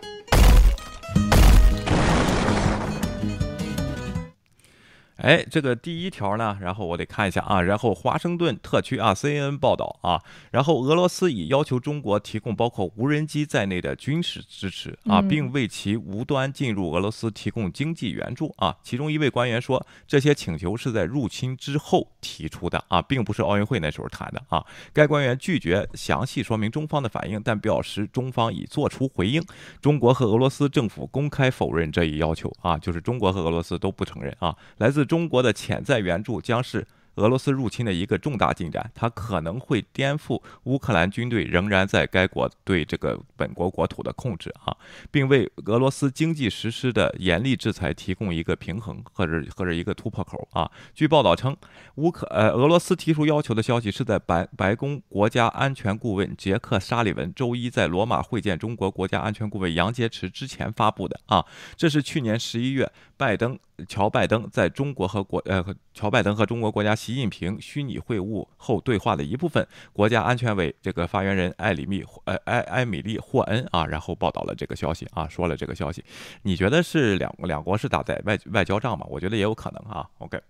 [5.22, 18.76] 哎，这个第一条呢，然后我得看一下啊，然后华盛顿特区啊，CNN 报道啊，然后俄罗斯已要求中国提供包括无人机在内的军事支持啊，并为其无端进入俄罗斯提供经济援助啊。
[18.82, 24.66] 其中一位官员说，这些请求是在入侵之后提出的啊，并不是奥运会那时候谈的啊。
[24.92, 29.40] 该官员拒绝详细说明中方的反应，但表示中方已做出回应。
[29.80, 35.06] 中国和俄罗斯政府公开否认这一要求啊，就是中国和俄罗斯都不承认啊，来自。
[35.12, 36.86] 中国的潜在援助将是。
[37.16, 44.74] 俄罗斯入侵的一个重大进展，它可能会颠覆乌克兰军队仍然在该国对这个本国国土的控制啊，
[45.10, 50.70] 并为俄罗斯经济实施的严厉制裁提供一个平衡或者或者一个突破口啊。
[50.94, 51.54] 据报道称，
[51.96, 61.44] 乌克呃俄罗斯提出要求的消息是在白白宫国家安全顾问杰克沙利文周一在罗马会见中国国家安全顾问杨洁篪之前发布的啊。
[61.76, 65.64] 这是去年十一月拜登乔拜登在中国和国呃
[65.94, 66.94] 乔拜登和中国国家。
[66.94, 76.04] 习近平虚拟会晤后对话的一部分，国家安全委这个发言人艾里密呃艾艾米丽霍恩啊，然后报道了这个消息啊，说了这个消息。
[76.42, 79.06] 你觉得是两两国是打在外外交仗吗？
[79.08, 80.08] 我觉得也有可能啊。
[80.18, 80.40] OK。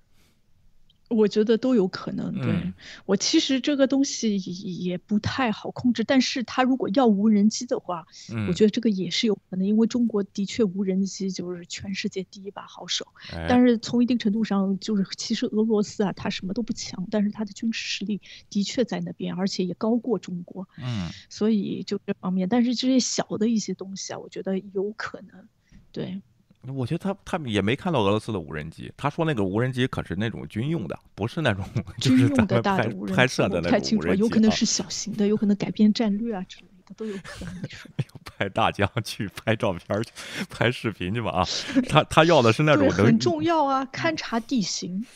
[1.12, 2.33] 我觉得都有可能。
[2.40, 2.72] 对
[3.07, 8.05] 我其实这个东西也不太好控制，但是他如果要无人机的话，
[8.48, 13.07] 我觉得这个也是有可能，因为中国的确无人机就是全世界第一把好手。
[13.48, 20.68] 但是从一定程度上，就是其实俄罗斯啊，他什么都不强，但是他的军事实力的确在那边，而且也高过中国。
[20.79, 25.48] 嗯，所以就这方面，但是这些小的一些东西啊，我觉得有可能。
[25.92, 26.22] 对。
[26.68, 28.92] 我觉得他他也没看到俄罗斯的无人机。
[28.96, 31.64] 他说那个无人机可是那种军用的，不是那种
[31.98, 33.16] 军用的大的无人机。
[33.16, 37.55] 拍摄的那种太清楚了，有可能是小型的，有可能改变战略啊之类的都有可能。
[38.25, 40.11] 派大疆去拍照片去，
[40.48, 41.44] 拍视频去吧啊！
[41.88, 45.05] 他他要的是那种很重要啊，勘察地形。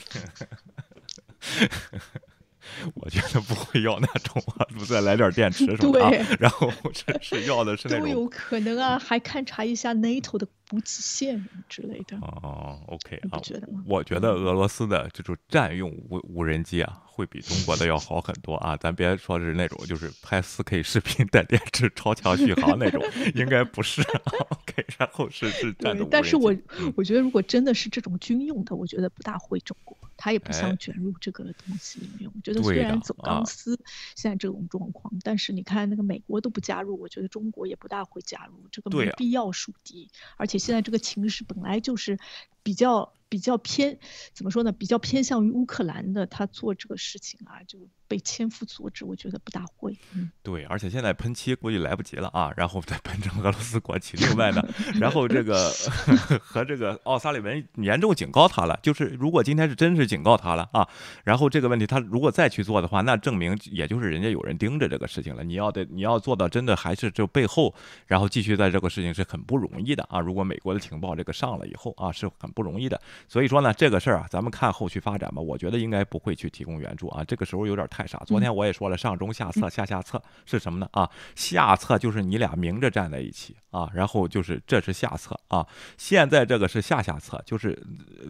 [2.95, 6.37] 我觉得不会要那种啊， 再来点电池什么的。
[6.39, 8.03] 然后这是要的是那种。
[8.03, 10.47] 都有可能啊，还勘察一下 NATO 的。
[10.69, 13.83] 补给线之类的哦，OK 啊，觉得吗？
[13.87, 18.77] 我觉得俄罗斯的这种战用无无人机啊，会比中国的要好很多啊。
[18.77, 23.01] 咱别说是那种就是拍 4K 视频带电池、超强续航那种，
[23.37, 24.03] 应该不是。
[24.03, 26.07] OK，然后是是战斗。
[26.11, 26.53] 但是我
[26.97, 32.29] 我觉得，如果真的是这种军用的，我觉得不大会中国，他也不想卷入这个东西里面。
[32.35, 33.79] 我觉得虽然走钢丝
[34.17, 40.56] 现在这种状况，但是你看那个美国都不加入，我觉得中国也不大会加入，这个没必要树敌，而且。
[40.59, 42.19] 现在这个情势本来就是
[42.63, 43.13] 比较。
[43.29, 43.99] 比较偏，
[44.35, 44.71] 怎么说呢？
[44.71, 47.77] 比较偏向于乌克兰的，他做这个事情啊，就
[48.09, 49.97] 被千夫所指，我觉得不大会。
[50.15, 54.17] 嗯，对，而且现在喷漆估计来不及了啊，然后再喷成俄罗斯国旗。
[54.17, 54.63] 另外呢，
[55.01, 55.71] 然后这个
[56.41, 60.87] 和这个奥萨里文严重警告他了，就是如果今天是真是警告他了啊，
[61.25, 65.43] 然后这个问题他如果再去做的话，那证明也就是人家有人盯着这个事情了。
[65.45, 67.75] 你要得你要做到真的还是就背后，
[68.07, 70.21] 然后继续在这个事情是很不容易的啊。
[70.21, 73.01] 如果美国的情报这个上了以后啊，是很不容易的。
[73.29, 75.41] 所以说呢，这个事儿啊，咱们看后续发展吧。
[75.41, 78.23] 我觉得应该不会去提供援助啊，这个时候有点太傻。
[78.27, 80.87] 昨天我也说了，上中下策，下下策是什么呢？
[80.93, 85.67] 啊，下策就是你俩明着站在一起啊，然后就是这是下策啊。
[85.97, 87.83] 现在这个是下下策，就是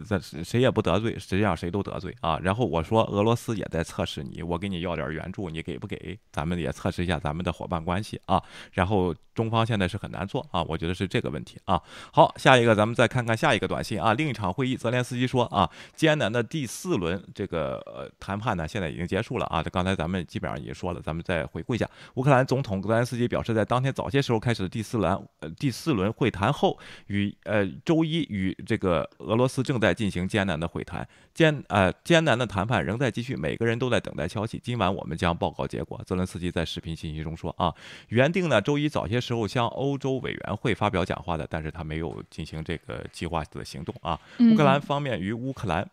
[0.08, 2.38] 这谁也不得罪，实际上谁都得罪啊。
[2.40, 6.16] 然后我说俄罗斯也在测试你，我给你要点援助，你给不给？
[6.30, 8.40] 咱们也测试一下咱们的伙伴关系啊。
[8.72, 11.82] 然后中方现在是很难做啊，我觉得是这个问题啊。
[12.12, 14.76] 好，下一个咱们再看看下一个短信啊，另一场会议。
[14.76, 19.55] 泽连斯基说啊，艰难的第四轮这个呃谈判呢，现在已经结束了啊。
[19.62, 21.88] 这刚才咱们基本上已经说了，咱们再回顾一下。
[22.14, 34.60] 乌克兰总统泽连斯基表示，在当天早些时候开始的第四轮呃第四轮会谈后，与呃周一与这个俄罗斯正在进行艰难的会谈，艰呃艰难的谈判仍在继续，每个人都在等待消息。
[34.62, 36.00] 今晚我们将报告结果。
[36.06, 37.74] 泽连斯基在视频信息中说啊，
[38.08, 44.18] 原定呢周一早些时候向欧洲委员会发表讲话的，但是他没有进行这个计划的行动啊。
[44.38, 44.80] 乌克兰。
[44.86, 45.90] 方面与乌克兰。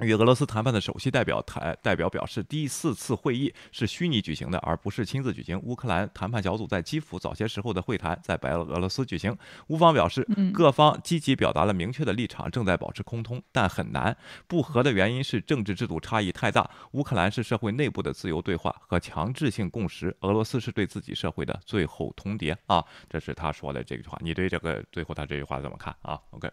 [0.00, 5.60] 与俄罗斯谈判的首席代表台代表表示，第四次会议是虚拟举行的，而不是亲自举行。
[5.62, 9.36] 乌克兰谈判小组在基辅早些时候的会谈在白俄罗斯举行。
[9.68, 14.16] 乌方表示，各方积极表达了明确的立场，正在保持沟通，但很难。
[14.46, 16.68] 不和的原因是政治制度差异太大。
[16.92, 22.84] 乌克兰是社会内部的自由对话和强制性共识，俄罗斯是对自己社会的最后通牒啊！
[23.08, 24.18] 这是他说的这句话。
[24.20, 26.48] 你对这个最后他这句话怎么看啊？OK。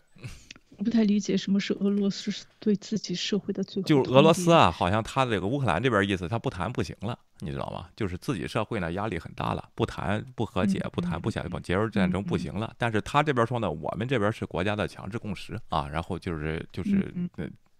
[0.77, 3.87] 我不太理解什么是俄罗斯对自己社会的最后。
[3.87, 7.87] 就是俄罗斯啊，好像他这个乌克兰这边意思，他不谈不行了，你知道吗？
[7.95, 12.73] 就是自己社会呢压力很大了，不谈不和解，不谈不想结束战争不行了。
[12.77, 17.11] 但是他这边说呢，我们这边是国家的强制共识啊，然后就是就是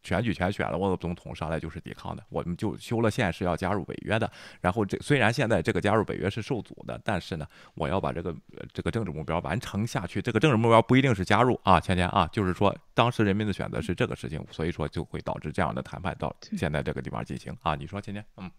[0.07, 4.31] 选举权选了，我总统上来就是抵抗的，我们就修了宪是要加入北约的。
[4.61, 8.33] 然后这虽然现在这个加入北约是受阻的，但是呢，我要把这个
[8.73, 10.21] 这个政治目标完成下去。
[10.21, 17.75] 这个政治目标不一定是加入啊，芊芊啊，就是说当时人民的选择是这个事情，所以说就会导致这样的谈判到现在这个地方进行啊。
[17.75, 18.49] 你说芊芊，嗯。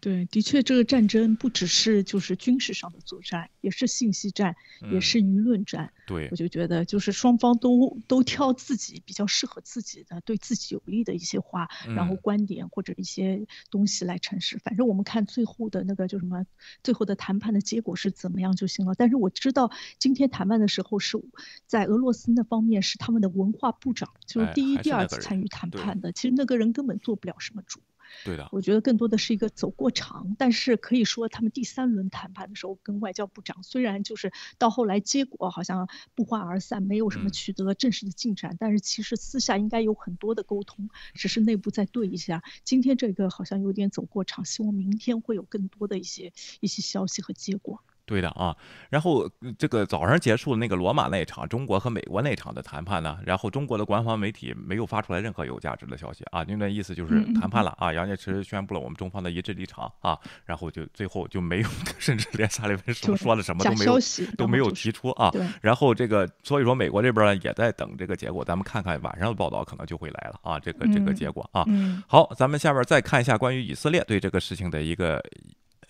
[0.00, 4.54] 对，的确，这个战争不只是就是军事上的作战，也是信息战，
[4.92, 5.92] 也是舆论战。
[6.06, 14.58] 对，我就觉得就是双方都都挑自己比较适合自己的、对自己有利的一些话，然后观点或者一些东西来阐释。
[14.58, 16.44] 反正我们看最后的那个就什么，
[16.82, 18.94] 最后的谈判的结果是怎么样就行了。
[18.96, 21.18] 但是我知道今天谈判的时候是
[21.66, 26.12] 在俄罗斯那方面是他们的文化部长，就是第一、第二次参与谈判的。
[26.12, 27.80] 其实那个人根本做不了什么主。
[28.24, 42.42] 对的，我觉得更多的是一个走过场，但是可以说他们第三轮谈判的时候跟外交部长，虽然就是到后来结果好像不欢而散，没有什么取得正式的进展，但是其实私下应该有很多的沟通，只是内部再对一下。
[42.64, 47.82] 今天这个好像有点走过场，希望明天会有更多的一些一些消息和结果。
[48.06, 48.56] 对的啊，
[48.88, 63.98] 然后这个早上结束那个罗马那一场，中国和美国那场的谈判呢，然后中国的官方媒体没有发出来任何有价值的消息啊，您的意思就是谈判了啊，杨洁篪宣布了我们中方的一致立场啊，然后就最后就没有，甚至连沙利文说说了什么都没有
[64.38, 71.66] 都没有提出啊，然后这个所以说美国这边呢也在等这个结果，咱们看看晚上的报道可能就会来了啊，这个这个结果啊，
[72.06, 75.20] 好，咱们下面再看一下关于以色列对这个事情的一个。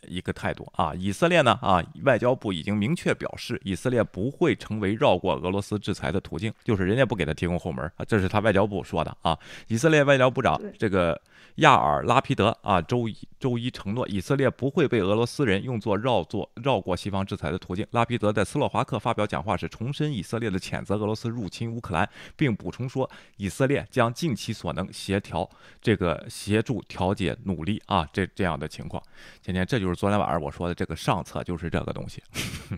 [0.09, 9.37] 一个态度啊，以色列呢啊，外交部已经明确表示，以色列不会成为绕过俄罗斯制裁的途径，就是人家不给他提供后门啊，这是他外交部说的啊。
[9.67, 11.21] 以色列外交部长这个
[11.57, 17.87] 亚尔拉皮德啊，周一周一承诺，以色列不会被俄罗斯人用作绕做绕过西方制裁的途径。
[17.91, 25.49] 拉皮德在斯洛伐克发表讲话时，重申以色列的谴责俄罗斯入侵乌克兰，并补充说，以色列将尽其所能协调
[25.81, 29.03] 这个协助调解努力啊，这这样的情况。
[29.43, 29.96] 今天这就是。
[29.97, 32.23] 昨天晚上我说的这个上策就是这个东西，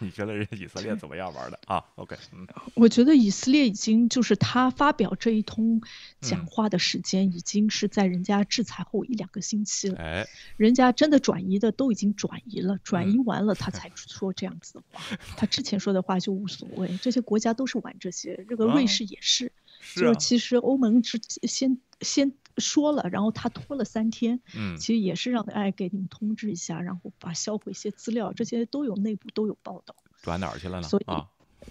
[0.00, 1.60] 你觉得人以色列怎么样玩的？
[1.66, 5.80] 啊？OK，嗯，我觉得以色列已经就是他发表这一通
[6.20, 13.54] 讲话的时间已经是在人家制裁后一两个星期了，哎，人家真的转移的都已经转移了，转移完了。
[13.54, 15.02] 他才说这样子的话，
[15.36, 19.52] 他之前说的话就无所谓，这些国家都是玩这些，这个瑞士也是，
[19.94, 22.32] 就其实欧盟之先先。
[22.58, 29.94] 说了，然后他拖了三天，嗯，其实也是让哎给你们通知一下，然后把销毁一些资料，这些都有内部都有报道。
[30.22, 30.88] 转哪儿去了呢？
[30.88, 31.28] 所以啊，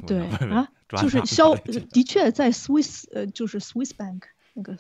[0.07, 0.19] 对
[0.49, 4.21] 啊，就是销，的确在 Swiss 呃，就是 Swiss Bank
[4.53, 4.77] 那个。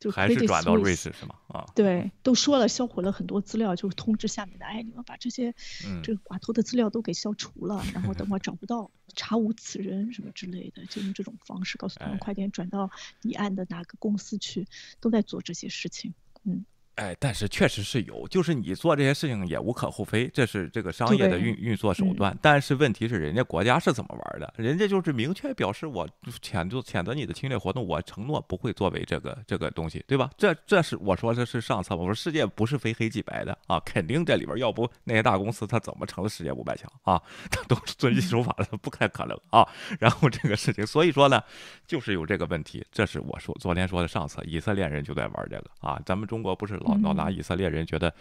[0.00, 1.34] 就还是转到瑞士是吗？
[1.48, 5.54] 啊，对，都说了销毁了很多资料，就是通知下面的，哎，你们把这些
[6.02, 14.66] 这个寡头的资料都给消除了，然后等会 找不到，查无此人什么之类的，就用这种方式告诉他们快点转到你按的哪个公司去，
[15.00, 16.64] 都在做这些事情，嗯。
[16.96, 22.36] 哎，但是确实是有，就是你做这些事情也无可厚非，这是这个商业的运运作手段。
[22.42, 24.52] 但是问题是，人家国家是怎么玩的？
[24.56, 26.06] 人家就是明确表示，我
[26.42, 30.30] 谴责谴责你的侵略活动，我承诺不会作为这个这个东西，对吧？
[30.36, 31.96] 这这是我说这是上策。
[31.96, 37.20] 我说世界不是非黑即白的啊，肯定这里边要不那些大公司他怎么成了世界五百强啊？
[37.50, 39.66] 他都是遵纪守法的，不太可能啊。
[39.98, 41.42] 然后这个事情，所以说呢，
[41.86, 42.84] 就是有这个问题。
[42.92, 45.98] 这是我说昨天说的上策，以色列人就在玩这个啊。
[46.04, 46.96] 咱们中国不是老。
[46.96, 48.12] 老拿以色列人觉得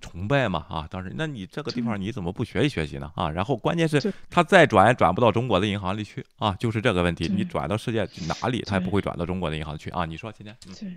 [0.00, 3.28] 崇拜嘛啊，当时那你这个地方你怎么不学习学习呢啊？
[3.30, 7.28] 然后关键是他再转转不到中国的银行里去啊，就是这个问题。
[7.28, 10.04] 你转到世界哪里，他也不会转到中国的银行去啊？
[10.04, 10.56] 你说今天？
[10.60, 10.96] 对，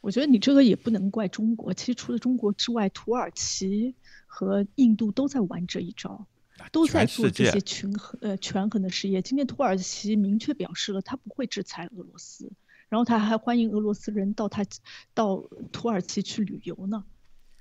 [0.00, 1.74] 我觉得你这个也不能怪中国。
[1.74, 3.94] 其实除了中国之外，土耳其
[4.26, 6.26] 和印度都在玩这一招，
[6.72, 9.20] 都在做这些权衡呃权衡的事业。
[9.20, 12.50] 今天土耳其明确表示了，他不会制裁俄罗斯。
[12.90, 14.64] 然后他还欢迎俄罗斯人到他
[15.14, 15.38] 到
[15.72, 17.06] 土耳其去旅游呢。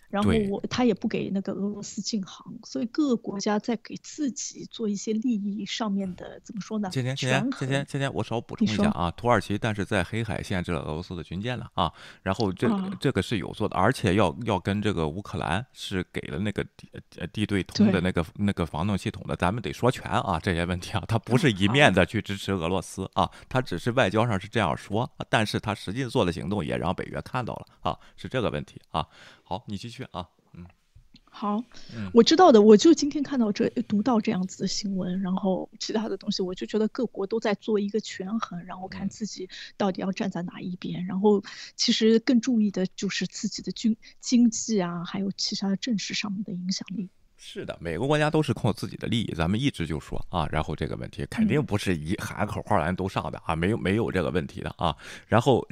[0.09, 6.89] 然后我他也不给那个俄罗斯禁航，所以各个国家在给自己做一些利益上面的怎么说呢？
[6.91, 12.67] 今天今天今天今天我稍补充一下啊，土耳其但是在黑海限制了俄罗斯的军舰了啊，然后这
[12.99, 16.89] 这个是有做的，而且要要跟这个乌克兰是给了那个地
[17.31, 29.05] 地对通的那个那个防冻系统的，咱们得说全啊这些问题啊，他不是一面的去支持俄罗斯啊，他只是外交上是这样说，但是他实际做的行动也让北约看到了啊，是这个问题啊。
[29.49, 30.29] 好，你继续啊。
[30.53, 30.63] 嗯，
[31.25, 31.63] 好，
[32.13, 41.43] 我知道的，我就今天看到这读到这样子的新闻，然后其他的东西，我就觉得各国都在做一个权衡，然后看自己到底要站在哪一边，然后
[41.75, 47.09] 其实更注意的就是自己的军经济啊，还有其他政治上面的影响力。
[47.35, 54.95] 是的，每个国家都是靠自己的利益，咱们一直就说啊，然后这个问题肯定不是一喊口号咱都上的啊，没有没有这个问题的啊，
[55.25, 55.67] 然后。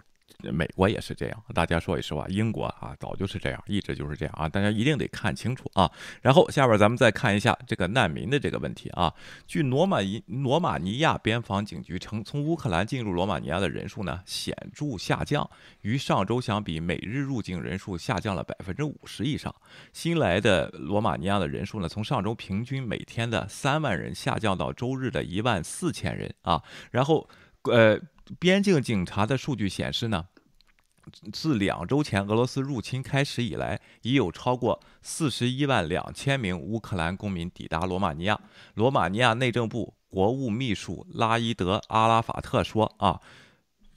[0.52, 5.92] 美国也是这样，大家说句实话，英国啊早就是这样，一直就是这样啊，大家一定得看清楚啊。
[6.22, 9.14] 然后下边咱们再看一下这个难民的这个问题啊。
[9.48, 15.50] 据罗马尼罗马尼亚边防警局称，从乌克兰进入罗马尼亚的人数呢显著下降，
[15.82, 19.54] 与上周相比，每日入境人数下降了百分之五十以上。
[19.92, 26.62] 新来的罗马尼亚的人数呢，从上周平均每天的三万人下降到周日的一万四千人啊。
[26.92, 27.28] 然后，
[27.68, 28.00] 呃。
[28.40, 30.26] 边境警察的数据显示呢，
[31.32, 38.38] 自两周前俄罗斯入侵开始以来，已有超过四十一万两千名乌克兰公民抵达罗马尼亚。
[38.74, 43.22] 罗马尼亚内政部国务秘书拉伊德·阿拉法特说：“啊。”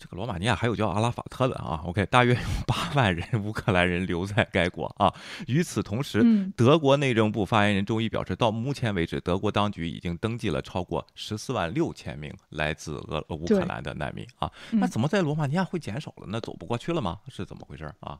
[0.00, 5.12] 这个罗马尼亚还有叫阿拉法特的啊，OK， 大约有八万人乌克兰人留在该国啊。
[5.46, 6.24] 与此同时，
[6.56, 14.50] 德国内政部发言人周一表示，到目前为止，德国当局已经登记了超过十四万六千名来自俄乌克兰的难民啊。
[14.72, 16.26] 那怎么在罗马尼亚会减少了？
[16.30, 17.18] 那走不过去了吗？
[17.28, 18.18] 是怎么回事啊？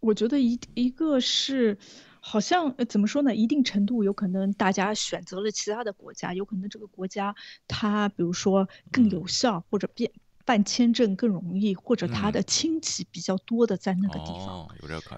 [0.00, 1.78] 我觉得一一个是，
[2.20, 3.34] 好像怎么说呢？
[3.34, 7.34] 一定程度有可能大家选择了其他的国家，有可能这个国家
[7.66, 10.12] 它比如说更有效或者变。
[10.46, 14.66] 办签证更容易，或者他的亲戚比较多的在那个地方，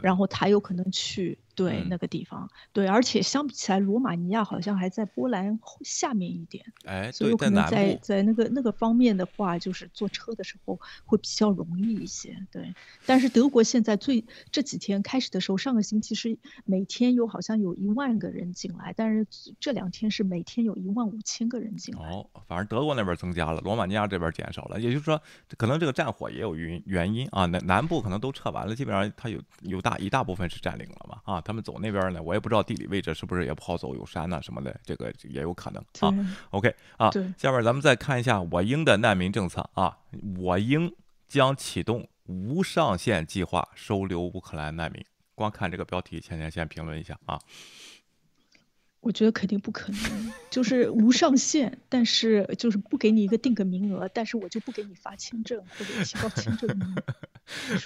[0.02, 1.38] 然后他有可能去。
[1.58, 12.46] 对那个地方，对，而且相比起来，罗马尼亚好像还在波兰下面一点，哎，所以有可能在在那个那个方面的话，就是坐车的时候会比较容易一些。
[12.52, 12.72] 对，
[13.04, 19.26] 但是德国现在最这几天开始的时候，上个星期是每天有好像有一万个人进来，但是
[19.58, 22.08] 这两天是每天有一万五千个人进来。
[22.08, 25.20] 哦，反正德国那边增加了，罗马尼亚这边减少了，也就是说，
[25.56, 27.46] 可能这个战火也有原原因啊。
[27.46, 31.40] 南南部可能都撤完了，基本上它有有大一大部分是占领了嘛啊。
[31.48, 36.12] 他们走那边呢，我也不知道地理位置是不是也不好走，有山呐什么的，这个也有可能啊。
[36.50, 39.96] OK 啊，下面咱们再看一下我英的难民政策啊，
[40.36, 40.94] 我英
[41.26, 45.02] 将启动无上限计划收留乌克兰难民。
[45.34, 47.40] 光看这个标题，倩倩先评论一下啊。
[49.00, 56.68] 我觉得肯定不可能，就是无上限，但是就是不给你一个定个名额，但是我就不给你发签证或者提高签证。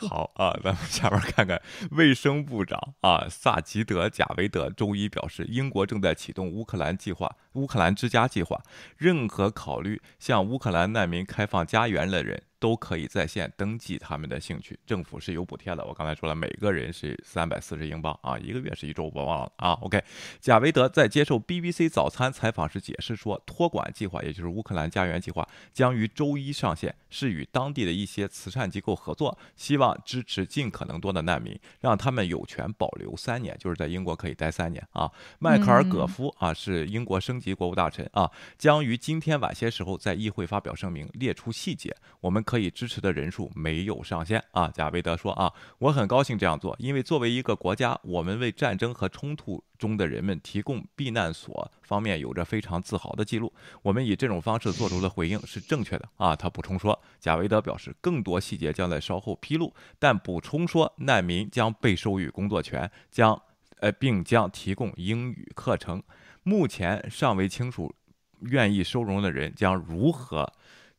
[0.08, 1.60] 好啊，咱们下边看看
[1.92, 8.62] 卫生部长啊萨吉德贾维德周一表示，英国正在启动乌克兰计划、乌克兰之家计划，
[8.96, 12.42] 任何考虑向乌克兰难民开放家园的人。
[12.62, 15.84] 都可以在线登记他们的兴趣，政府是有补贴的。
[15.84, 19.72] 我刚才说了，每个人是三百四十英镑啊，一个月是一周，我忘了啊。
[19.82, 20.00] OK，
[20.40, 35.10] 贾维德在接受 BBC 早餐采访时解释说，托管计划，也就是乌克兰家园计划，将于周一上线，是与当地的一些慈善机构合作，希望支持尽可能多的难民，让他们有权保留三年，就是在英国可以待三年啊。
[35.40, 41.92] 迈克尔·葛夫啊，是英国升级国务大臣啊，将于今天晚些时候在议会发表声明，列出细节。
[42.20, 42.40] 我们。
[42.52, 53.50] 可以支持的人数没有上限啊，贾维德说啊，我很高兴这样做，因为作为一个国家，我们为战争和冲突中的人们提供避难所方面有着非常自豪的记录。
[53.80, 56.36] 我们以这种方式做出的回应是正确的啊。
[56.36, 63.40] 他补充说，贾维德表示，更多细节将在稍后披露，但补充说，难民将被授予工作权，将
[63.80, 66.02] 呃，并将提供英语课程。
[66.42, 67.94] 目前尚未清楚
[68.40, 70.52] 愿意收容的人将如何。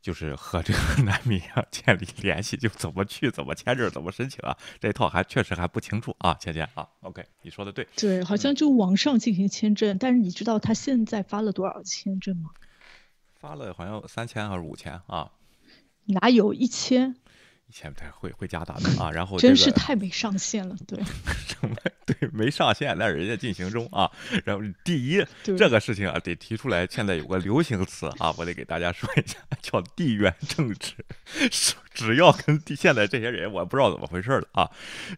[0.04, 4.58] 就是和这个难民啊建立联系，就怎么去，怎么签证，怎么申请啊？
[4.82, 7.88] 这套还确实还不清楚啊，倩倩啊，OK，你说的对。
[7.96, 12.50] 对，好像就网上进行签证，但是你知道他现在发了多少签证吗？
[13.40, 15.32] 发了好像三千还是五千啊？
[16.08, 17.16] 哪有一千？
[17.72, 21.02] 前不太会会加大的啊，然后真是太没上限了，对，
[21.48, 24.12] 什么对没上限，那人家进行中啊。
[24.46, 26.86] 然后第一这个事情啊，得提出来。
[26.86, 30.94] 现在有个流行词啊，我得给大家说一下，叫地缘政治。
[31.94, 34.70] 只要跟现在这些人，我不知道怎么回事了啊。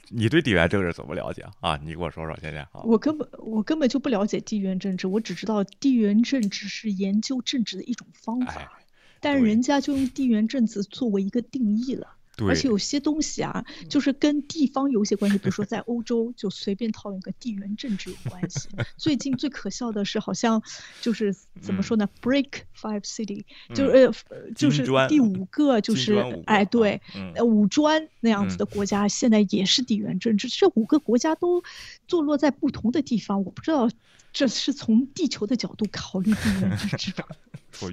[0.09, 1.77] 你对地缘政治怎么了解啊？
[1.83, 2.81] 你给我说说，现在啊。
[2.83, 8.79] 我根本我根本就不了解地缘政治，我只知道地缘政治是研究政治的一种方法，
[9.19, 12.14] 但是人家就用地缘政治作为一个定义了。
[12.47, 18.69] 而且有些东西啊，就是跟地方有些关系，比如说在欧洲，就随便套用个地缘政治有关系。
[18.97, 20.61] 最近最可笑的是，好像
[21.01, 26.15] 就是怎么说呢？Break Five City，就是呃，就是第五个，就是
[26.45, 27.01] 哎，对，
[27.43, 30.49] 五专那样子的国家，现在也是地缘政治。
[30.49, 31.63] 这五个国家都
[32.07, 33.87] 坐落在不同的地方，我不知道
[34.33, 37.23] 这是从地球的角度考虑地缘政治吧。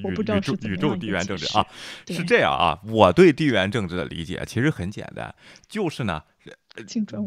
[0.02, 1.66] 我不知道是宇宙地缘政治啊，
[2.06, 2.80] 是这样啊。
[2.86, 5.34] 我对地缘政治的理解其实很简单，
[5.68, 6.22] 就是呢，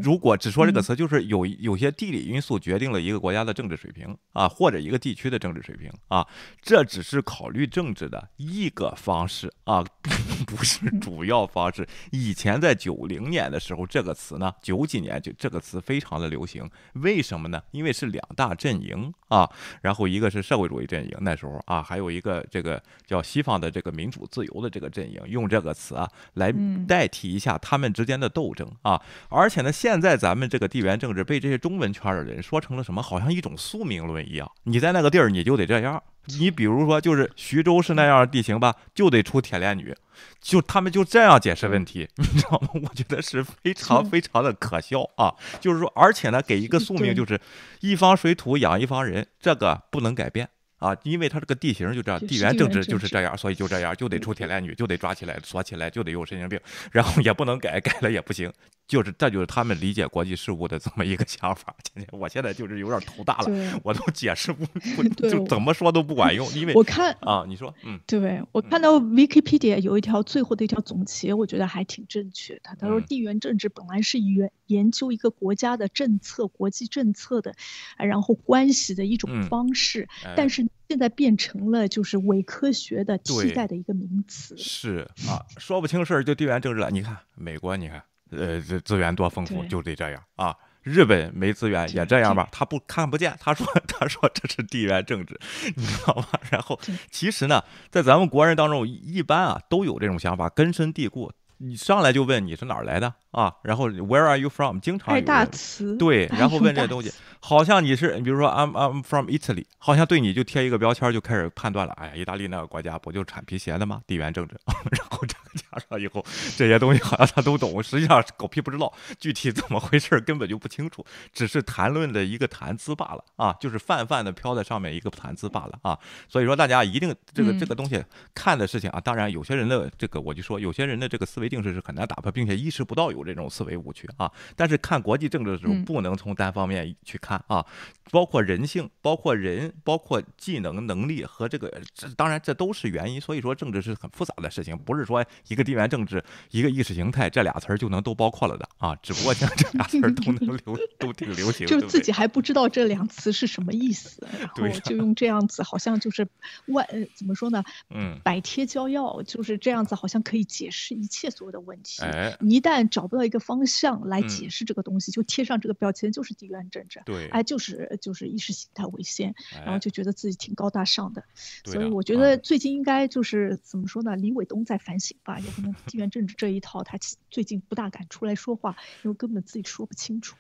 [0.02, 6.26] 如果只说这个嗯词，就是有有些地理因素决定了一个国家的政治水平啊，或者一个地区的政治水平啊，
[6.62, 10.14] 这只是考虑政治的一个方式啊，并
[10.46, 11.88] 不是主要方式。
[12.12, 17.62] 以前在九零年的时候，这个词呢，九几年就这个词非常的流行，为什么呢？
[17.72, 19.48] 因为是两大阵营啊，
[19.82, 29.00] 然后一个是社会主义阵营，那时候啊，还有一个这个叫西方的这个民主自由的这个阵营，用这个词啊来嗯代替一下他们之间的斗争啊。
[29.36, 33.02] 而且呢，现在咱们这个地缘政治被这些中文圈的人说成了什么？
[33.02, 36.02] 好像一种宿命论一样，你在那个地儿你就得这样。
[36.40, 39.94] 你比如说，就是徐州是那样的地形吧，就得出铁链女，
[40.42, 42.70] 就他们就这样解释问题，你知道吗？
[42.74, 45.36] 我觉得是非常非常的可笑啊！
[45.60, 47.40] 就是说，而且呢，给一个宿命，就是
[47.82, 50.50] 一方水土养一方人，这个不能改变。
[50.80, 56.60] 啊，因为它这个地形就这样，地缘政治就是这样，所以就这样，就得出铁链女，就得抓起来锁起来，就得有神经病，
[56.92, 58.52] 然后也不能改，改了也不行，
[58.88, 61.76] 就是这就是他们理解国际事务的这么一个想法。
[62.12, 64.66] 我现在就是有点头大了，我都解释不
[64.96, 72.76] 不对就怎么说都不管用，因为我看啊，你说嗯对我看到 Wikipedia 有一条最后的一条总结，我觉得还挺正确的。
[72.80, 77.54] 他说，嗯地缘政治本来是研研究一个国家的政策、国际政策的，
[77.98, 84.56] 啊然后关系的一种嗯方式，哎但是现在变成了就是伪科学的替对代的一个名词。
[84.58, 86.92] 是啊，说不清事儿就地缘政治了。
[86.92, 88.04] 你看美国，你看
[88.38, 90.56] 呃这资源多丰富，就得这样啊。
[90.84, 95.40] 日本没资源也这样吧，他不看不见，他说 他说这是地缘政治，
[95.76, 96.28] 你知道吗？
[96.52, 96.80] 然后
[97.10, 101.32] 其实呢，在咱们国人当中，一般啊都有这种想法，根深蒂固。
[101.58, 104.78] 你上来就问你是哪儿来的啊，然后 Where are you from？
[104.80, 107.10] 经常二大词，对，然后问这东西，
[107.40, 111.94] 好像你是，比如说 I'm I'm from Italy，好像对你就贴一个标签儿，就开始判断了。
[111.94, 114.02] 哎呀，意大利那个国家不就产皮鞋的吗？
[114.06, 114.60] 地缘政治，
[114.92, 116.26] 然后这个加上以后，
[116.58, 125.98] 这些东西好像他都懂，实际上狗屁不知道，具体怎么回事儿根本就不清楚，只是谈论的一个谈资罢了啊，就是泛泛的飘在上面一个谈资罢了啊。
[126.28, 128.04] 所以说大家一定这个这嗯个东西
[128.34, 134.32] 看的事情啊，当然有些人的这个我就说有些人的这个思维定式是很难打破，并且意识不到有这种思维误区啊。
[134.56, 137.66] 但是看国际政治的时候，嗯不能从单方面去看啊，
[138.12, 143.20] 包括人性，包括人，包括技能、能力和这个，这当然这都是原因。
[143.20, 148.96] 所以说政治是很复杂的事情，不是说一个地缘政治、一个意识形态这俩词儿就能都包括了的啊。
[148.98, 152.00] 只不过像这俩词儿都能流，都挺流行，就对不对？
[152.00, 156.28] 自己还不知道这两词是什么意思，然后就用这样子，好像就是
[156.68, 157.64] 万呃怎么说呢？
[157.90, 162.02] 嗯百贴交药，就是这样子，好像可以解释一切所有的问题。
[162.04, 171.24] 哎你一旦找不到一个方向来嗯解释这个东西，就贴上这个标签，就是地缘政治，对哎，就是就是意识形态为先，然后哎就觉得自己挺高大上的。
[171.64, 174.16] 的所以我觉嗯得最近应该就是怎么说呢？
[174.16, 175.46] 李伟东在反省吧，有
[175.88, 176.98] 地缘政治这一套他
[177.30, 180.36] 最近不大敢出来说话，因为根本自己说不清楚。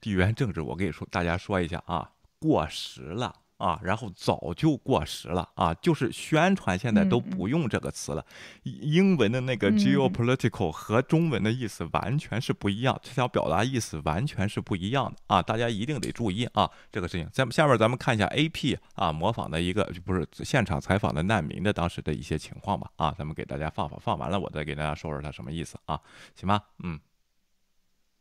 [0.00, 8.24] 地缘政治，我跟你说，大家说一下啊，过时了啊，然后早就过时了啊，就是宣传现在都不用这个词了。
[8.62, 17.28] 英英文的那个嗯 geopolitical 和中文的意思完全是不一样，这条表达意思完全是不一样的啊，大家一定得注意啊，这个事情。
[17.32, 26.00] 咱们下面咱们看一下 AP 啊模仿的一个不是现场采访的难民的当时的一些情况吧啊，咱们给大家放放，放完了我再给大家说说它什么意思啊，
[26.34, 26.62] 行吗？
[26.82, 26.98] 嗯。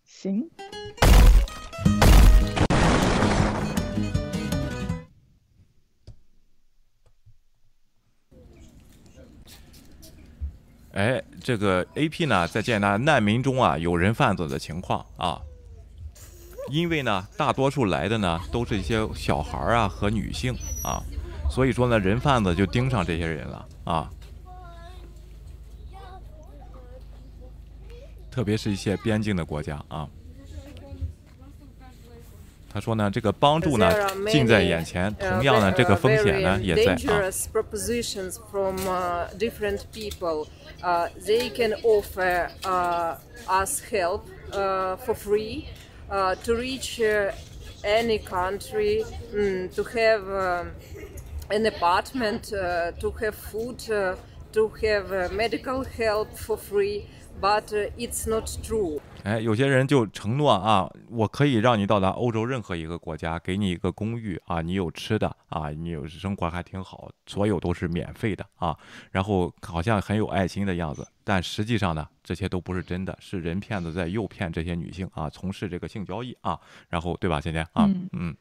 [0.03, 0.49] 行，
[10.93, 15.39] 哎，这个 A P 呢，在建纳难民中啊，有人贩子的情况啊，
[16.71, 21.01] 因为呢，大多数来的呢都是一些小孩儿啊和女性啊，
[21.49, 24.09] 所以说呢，人贩子就盯上这些人了啊，
[28.31, 30.07] 特别是一些边境的国家啊。
[32.72, 36.96] 他说呢，这个帮助呢 There are 近在 many, 眼前， uh, 同样呢， ve- 这个 uh, 风险呢 very 也在啊。
[36.96, 40.48] dangerous propositions from uh, different people.
[40.82, 43.16] Uh, they can offer uh,
[43.48, 44.22] us help
[44.52, 45.66] uh, for free
[46.10, 47.32] uh, to reach uh,
[47.84, 50.72] any country, mm, to have um,
[51.50, 54.16] an apartment, uh, to have food, uh,
[54.52, 57.04] to have uh, medical help for free.
[57.40, 59.00] But uh, it's not true.
[59.23, 68.75] 哎，有些人就承诺啊，我可以让你到达欧洲任何一个国家，给你一个公寓啊，你有吃的啊，你有生活还挺好，所有都是免费的啊，
[69.11, 78.09] 然后好像很有爱心的样子，但实际上呢，这些都不是真的，是人骗子在诱骗这些女性啊，从事这个性交易啊，然后对吧，倩倩啊，嗯。
[78.13, 78.35] 嗯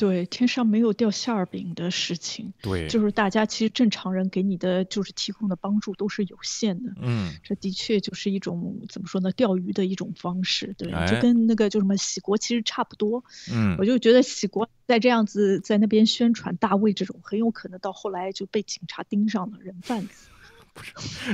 [0.00, 2.54] 对，天上没有掉馅儿饼的事情。
[2.62, 6.90] 对，就是大家其实正常人给你的就是提供的帮助都是有限的。
[7.02, 10.74] 嗯，这的确就是一种怎么说呢，钓鱼的一种方式。
[10.78, 13.22] 对，哎就跟那个就什么洗国其实差不多。
[13.52, 20.28] 嗯我就觉得洗国在这样子在那边宣传大卫这种，很有可能到后来就被警察盯上了人贩子。
[20.72, 20.92] 不是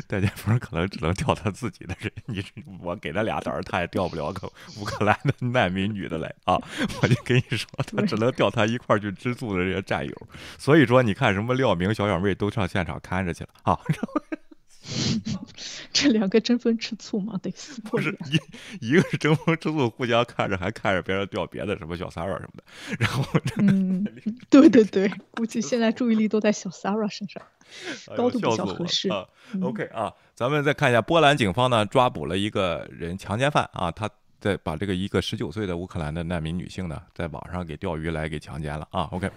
[0.08, 2.44] 戴建峰可能只能调他自己的人，你
[2.80, 6.58] 我给他俩胆儿，他也调不了个乌克兰的难民女的来啊！
[7.02, 10.28] 我就跟你说，他只能调他一块儿去吃醋的这些战友。
[10.58, 13.78] 所以说，你看什么廖明、小小妹都上现场看着去了啊！
[15.92, 18.16] 这两个争风吃醋嘛，得撕破不是。
[18.80, 22.64] 一一个是争风吃醋，互相看着，还看着别人钓别的什么小三儿什么的，
[23.00, 23.24] 然后
[23.58, 24.04] 嗯，
[24.50, 27.42] 对对对，估计现在注意力都在小 Sarah 身上，
[28.08, 29.08] 哎呦高度比较合适。
[29.08, 34.10] 啊嗯 OK 啊，咱们再看一下，波兰警方呢抓捕了一个人强奸犯啊，他
[34.40, 39.08] 在把这个一个十九岁的乌克兰的难民女性呢，在网上给钓鱼来给强奸了啊。
[39.12, 39.30] OK，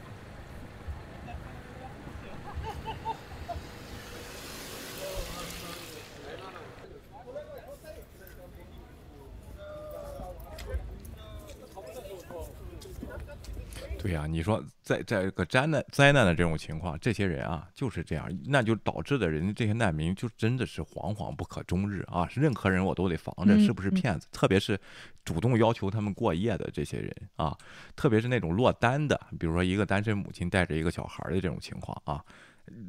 [14.02, 22.26] 对呀、你说在在这个灾难灾难的这种情况，这些人啊就是这样，那就导致的人家这些难民就真的是惶惶不可终日啊！
[22.34, 24.80] 任何人我都得防着嗯是不是骗子，特别是
[25.26, 27.54] 主动要求他们过夜的这些人啊，
[27.98, 32.24] 特别是那种落单的，比如说一个单身母亲带着一个小孩儿的这种情况啊。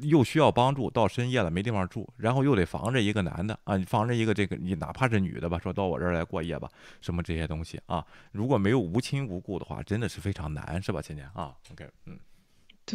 [0.03, 6.69] 又需要帮助，到深夜了没地方住，然后又得防着一个男的啊，你防着一个这个你哪怕是女的吧，说到我这儿来过夜吧，
[7.01, 12.19] 什么这些东西啊，如果没有无亲无故的话，真的是非常难，是吧，倩倩啊？OK，嗯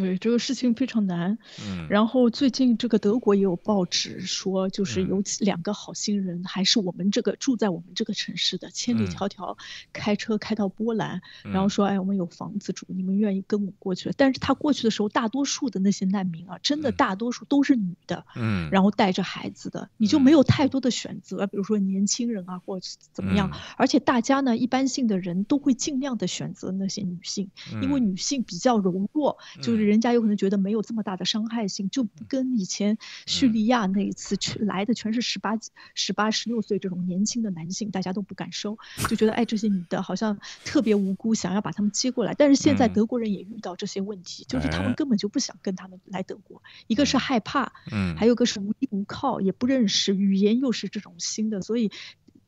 [0.03, 1.37] 对这个事情非常难。
[1.61, 5.07] 嗯，然后最近这个德国也有报纸说，就是嗯。
[5.07, 9.07] 有两个好心人，还是我们这个住在我们这个城市的，千里嗯。
[9.07, 9.57] 迢迢
[9.93, 11.69] 开车开到波兰，然后嗯。
[11.69, 14.11] 说，哎，我们有房子住，你们愿意跟我过去？
[14.17, 23.51] 但是他过去的时候，大多数的那些难民啊，真的大多数都是女的，嗯，然后带着孩子的，你就没有太多的选择，比如说年轻人啊，或者是怎么样。
[23.53, 23.59] 嗯。
[23.77, 27.49] 而且大家呢，一般性的人都会尽量的选择那些女性，
[27.81, 28.05] 因为嗯。
[28.05, 35.57] 女性比较柔弱，就是嗯人家有可能觉得没有这么大的伤害性，就不跟以前叙利亚那一次去来的全是十八、
[35.93, 38.77] 十八、十六岁这种年轻的男性，大家都不敢收，
[39.07, 42.33] 就觉得哎这些女的好像特别无辜，想要把他们接过来。
[42.33, 42.93] 但是现在嗯。
[42.95, 44.83] 德国人也遇到这些问题，就是他哎。
[44.85, 48.15] 们根本就不想跟他们来德国，一个是害怕，嗯。
[48.15, 51.91] 还有个是无依无靠，也不认识语言，又是这种新的，所以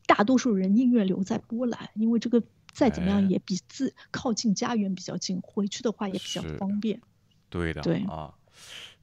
[0.06, 3.12] 大多数人宁愿留在波兰，因为这个再怎么哎。
[3.12, 7.00] 样也比自靠近家园比较近，回去的话也比较是方便。
[7.48, 8.30] 对的，对啊。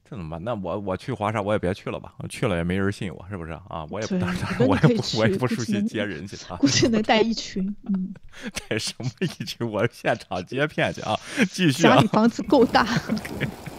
[0.07, 0.43] 这怎么办？
[0.43, 2.13] 那我我去华沙，我也别去了吧？
[2.19, 3.83] 我去了也没人信我，是不是啊？
[3.89, 6.57] 我也不，对当然我我也不，我也不出去接人去啊。
[6.57, 8.13] 估计能带一 群，嗯，
[8.69, 9.67] 带什么一群？
[9.67, 11.19] 我现场接骗去啊！
[11.49, 12.07] 继续啊家里！
[12.09, 12.85] 房子够大。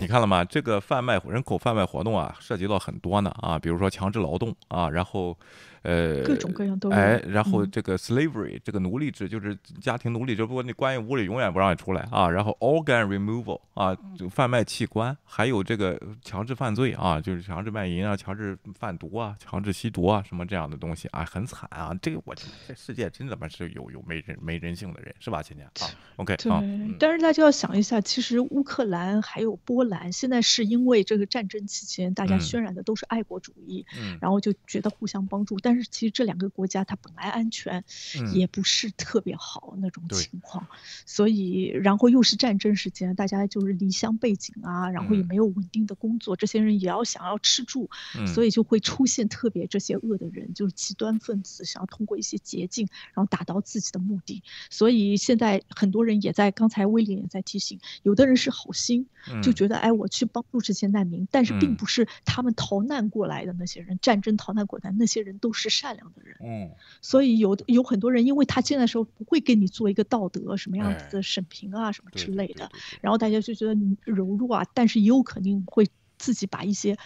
[0.00, 0.44] 你看了吗？
[0.44, 5.36] 这个贩卖人口贩卖活动啊，涉及到很多呢啊，比如说强制劳动啊，然后，
[5.82, 12.28] 呃，各种各样都有哎，然后嗯这个 slavery 这个奴隶制就是家庭奴隶制，不过你关进屋里永远不让你出来啊。
[12.28, 21.96] 然后 organ removal 啊，就贩卖器官，还有这个强制犯罪啊，就是强制卖淫啊、强制贩毒啊、强制吸毒啊，什么这样的东西啊，很惨啊。
[22.02, 32.40] 这个我这世界真他妈是有有没人没人性的人，是吧，倩倩啊？OK 对啊，嗯，但是大家要想一下，其实乌克兰还有波兰，现在是因为这个战争期间，大家嗯。
[32.40, 34.18] 渲染的都是爱国主义，嗯。
[34.20, 35.58] 然后就觉得互相帮助。
[35.58, 37.84] 但是其实这两个国家它本来安全
[38.20, 38.34] 嗯。
[38.34, 40.66] 也不是特别好那种情况，
[41.06, 45.26] 所以然后又是战争时间，大家就是离乡背井啊，然后也嗯。
[45.26, 48.26] 没有稳定的工作，这些人也要想要吃住，嗯。
[48.26, 54.42] 所以就会出现特别这些恶的人，就是极端分子想要通过一些捷径，然后达到自己的目的。
[54.70, 59.06] 所以现在很多人也在，刚才威廉也在提醒，有的人是好心，
[59.42, 59.54] 就嗯。
[59.56, 66.36] 觉得哎，我去帮助这些难民，但是并嗯不是他们逃难过来的那些人，战争逃难过来那些人都是善良的人。
[66.40, 66.70] 嗯
[67.00, 72.70] 所以有有很多人，因为他进来的时候不会给你做一个道德什么样子哎的审评啊什么之类的，
[73.00, 76.96] 然后大家就觉得你柔弱啊，但是也有可能会自己把一些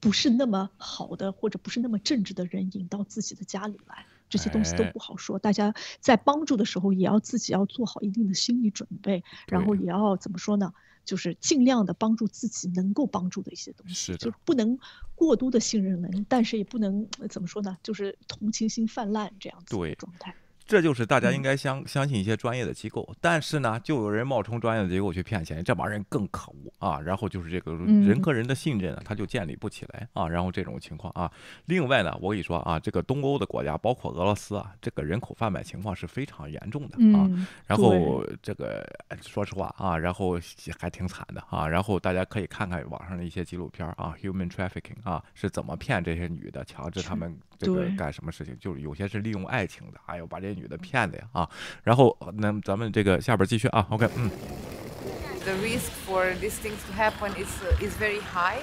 [0.00, 4.06] 不是那么好的或者不是那么正直的人引到自己的家里来。
[4.28, 10.72] 这些东西都哎不好说，大家在帮助的时候也要自己要做好一定的心理准备，然后也要怎么说呢？
[11.04, 14.78] 就是尽量的帮助自己能够帮助的一些东西，是的就是不能
[15.14, 17.76] 过多的信任人，但是也不能呃怎么说呢？
[17.82, 20.34] 就是同情心泛滥这样子对的状态。
[20.66, 27.00] 这就是大家应该相相信一些专业的机构，但是呢，就有人冒充专业的机构去骗钱，这帮人更可恶啊！
[27.00, 30.28] 然后就是这个人和人的信任啊，他就建立不起来啊。
[30.28, 31.30] 然后这种情况啊，
[31.66, 37.28] 另外呢，我跟你说啊，这个东欧的国家，包括俄罗斯啊，这个人口贩卖情况是非常严重的啊。
[37.66, 38.86] 然后这个
[39.20, 40.38] 说实话啊，然后
[40.78, 41.66] 还挺惨的啊。
[41.68, 48.58] 然后大家可以看看网上的一些纪录片啊，human trafficking 啊，是怎么骗这些女的，强制他们这个干什么事情？
[48.58, 51.48] 就是有些是利用爱情的，哎呦，把这女的骗的呀啊。
[51.82, 54.30] 然后那咱们这个下边继续啊，OK，嗯。
[55.44, 58.60] The risk for these things to happen is uh, is very high.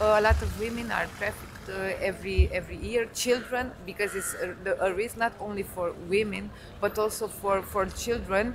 [0.00, 3.08] Uh, a lot of women are trafficked uh, every every year.
[3.12, 4.34] Children, because it's
[4.80, 8.54] a risk not only for women but also for for children.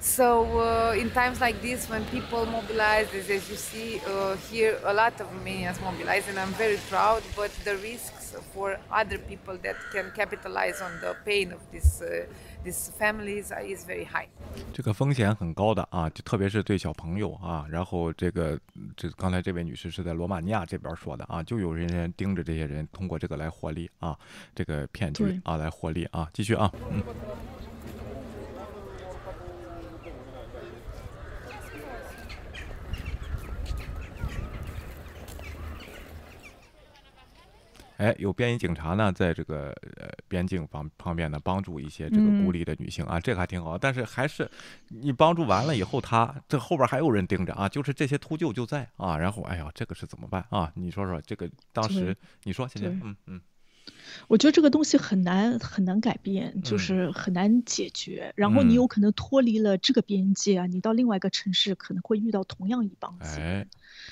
[0.00, 4.78] So uh, in times like this, when people mobilize, as, as you see uh, here,
[4.84, 7.22] a lot of Romanians mobilize, and I'm very proud.
[7.36, 12.00] But the risks for other people that can capitalize on the pain of this.
[12.00, 12.24] Uh,
[12.62, 14.28] these families is very high.
[14.72, 17.66] 这个风险很高的啊，就特别是对小朋友啊。
[17.70, 18.58] 然后这个
[18.96, 24.14] 这刚才这位女士是在罗马尼亚这边说的啊，就有人盯着这些人，通过这个来获利啊，
[24.54, 26.28] 这个骗局啊来获利啊。
[26.34, 27.02] 继续啊，嗯。
[38.00, 43.76] 哎，有便衣警察呢，在这个呃边境方方面呢，帮助一些这个孤立的女性啊，这个还挺好。
[43.76, 44.50] 但是还是
[44.88, 49.18] 你帮助完了以后，他这后边还有人盯着啊，就是这些秃鹫就在啊。
[49.18, 50.72] 然后，哎呀，这个是怎么办啊？
[50.74, 53.38] 你说说，这个当时你说，现在嗯嗯。
[54.28, 58.32] 我觉得这个东西很难很难改变，就是很难解决。
[58.36, 63.68] 然后你有可能脱离了这个边界啊，你到另外一个城市可能会遇到同样一帮子人，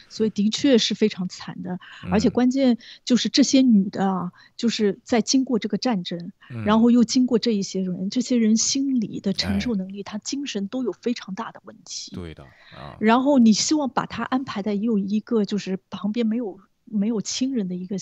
[0.08, 1.78] 所以的确是非常惨的。
[2.10, 6.32] 而且关键就是这些女的啊，就是在经过这个战争，
[6.64, 12.16] 然后又经过这一些人，这些人心理的承受能力，他精神都有非常大的问题。
[12.16, 12.42] 对的
[12.74, 12.96] 啊。
[12.98, 16.58] 然后你希望把他安排在又一个就是旁边没有。
[16.90, 17.96] 没有亲人的一个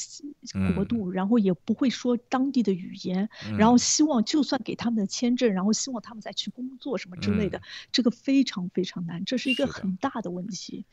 [0.74, 3.28] 国度，然后也不会说当地的语言，
[3.58, 7.62] 然后希望就算给他们的签证，然后希望他们再去工作什么之类的，
[7.92, 10.84] 这个非常非常难，这是一个很大的问题。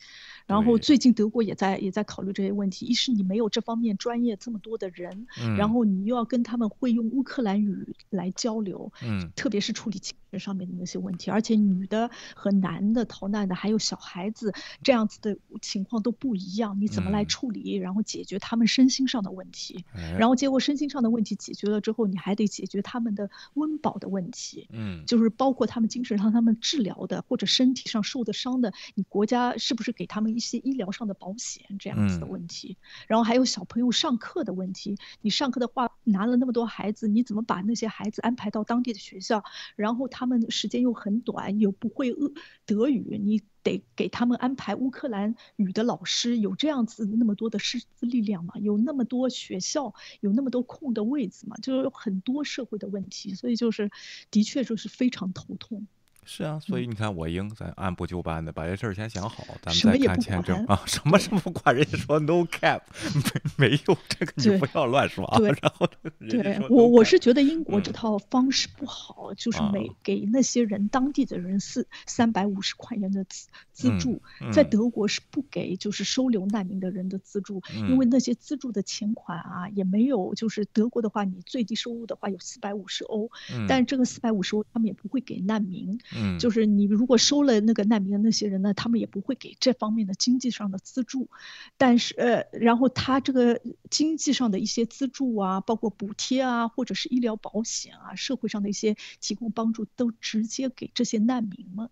[0.46, 5.28] 然后最近德国也在也在考虑这些问题，一是你没有这方面专业这么多的人，
[5.58, 17.76] 然后你又要跟他们会用乌克兰语来交流，嗯，特别是处理精神上面的那些问题，而且女的和男的逃难的还有小孩子这样子的情况都不一样，你怎么来处理？
[17.76, 19.86] 然后解决他们身心上的问题，
[20.18, 32.78] 然后结果身心上的问题解决了之后，你还得解决他们的温饱的问题，嗯，就是包括他们精神上他们治疗的或者身体上受的伤的，你国家是不是给他们一些医疗上的保险这样子的问题？
[33.08, 39.44] 然后还有小朋友上课的问题，你上课的话拿了那么多孩子，你怎么把那些孩子安排到当地的学校？
[39.76, 42.32] 然后他们的时间又很短，又不会俄
[42.66, 43.42] 德语，你。
[43.64, 48.56] 得给他们安排乌克兰语的老师，有这样子那么多的师资力量吗？
[48.60, 51.56] 有那么多学校，有那么多空的位子吗？
[51.62, 53.90] 就是有很多社会的问题，所以就是
[54.30, 55.88] 的确就是非常头痛。
[56.26, 60.82] 是啊，所以你看，我应咱按部就班的把这事儿先想好，咱们再看签证啊。
[60.86, 61.76] 什么是不管？
[61.76, 62.82] 人家说 no cap，
[63.58, 65.40] 没没有这个，你不要乱说啊。
[65.40, 65.88] 然后
[66.20, 74.22] 对我我是觉得英国这套方式不好，就是每给那些人当地的人四三百五十块钱的资资助，
[74.52, 83.30] 在德国是不给就是收留难民的人的资助，因为那些资助的钱款啊也没有，就是德国的话，你最低收入的话有四百五十欧，
[83.68, 86.00] 但是这个四百五十欧他们也不会给难民。
[86.16, 91.30] 嗯，就是你如果收了那个难民的那些人呢，他们也不会给这方面的经济上的资助，
[91.78, 101.90] 但是呃，然后他这个经济上的一些资助啊，包括补贴啊，或者是医疗保险啊，社会上的一些提供帮助，都直接给这些难民们，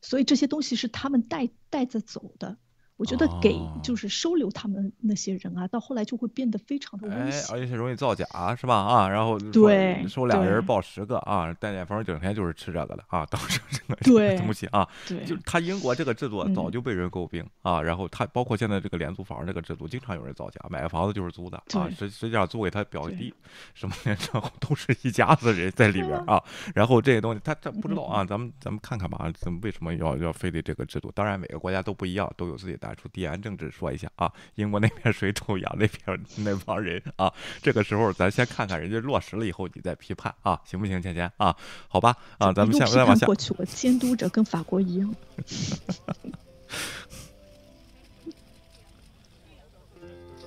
[0.00, 2.58] 所以这些东西是他们带带着走的。
[2.96, 8.24] 我觉得给就是收留他们那些人啊，到后来就会变得非常的危险，而且容易造假，
[8.56, 8.74] 是吧？
[8.76, 23.32] 啊，然后对收俩人报十个啊，戴建峰整天就是吃这个的啊，当时这个对东西啊，对，就他英国这个制度早就被人诟病啊，然后他包括现在这个廉租房这个制度，经常有人造假，买个房子就是租的啊，实实际上租给他表弟
[23.74, 26.42] 什么的，然后都是一家子人在里边 啊，
[26.74, 31.12] 然后这些东西他他不知道啊，咱们咱们看看吧，怎么为什么要要非得这个制度？
[31.14, 33.70] 当然每个国家都不一样，都有自己的出地缘政治。
[33.70, 41.54] 说一下啊，英国那边水土养那边那帮人啊，这个时候咱先看看人家落实了以后，你再批判啊，行不行，倩倩啊？
[41.88, 43.26] 好吧啊，咱们下再往下。
[43.26, 45.14] 过去，我监督着跟法国一样。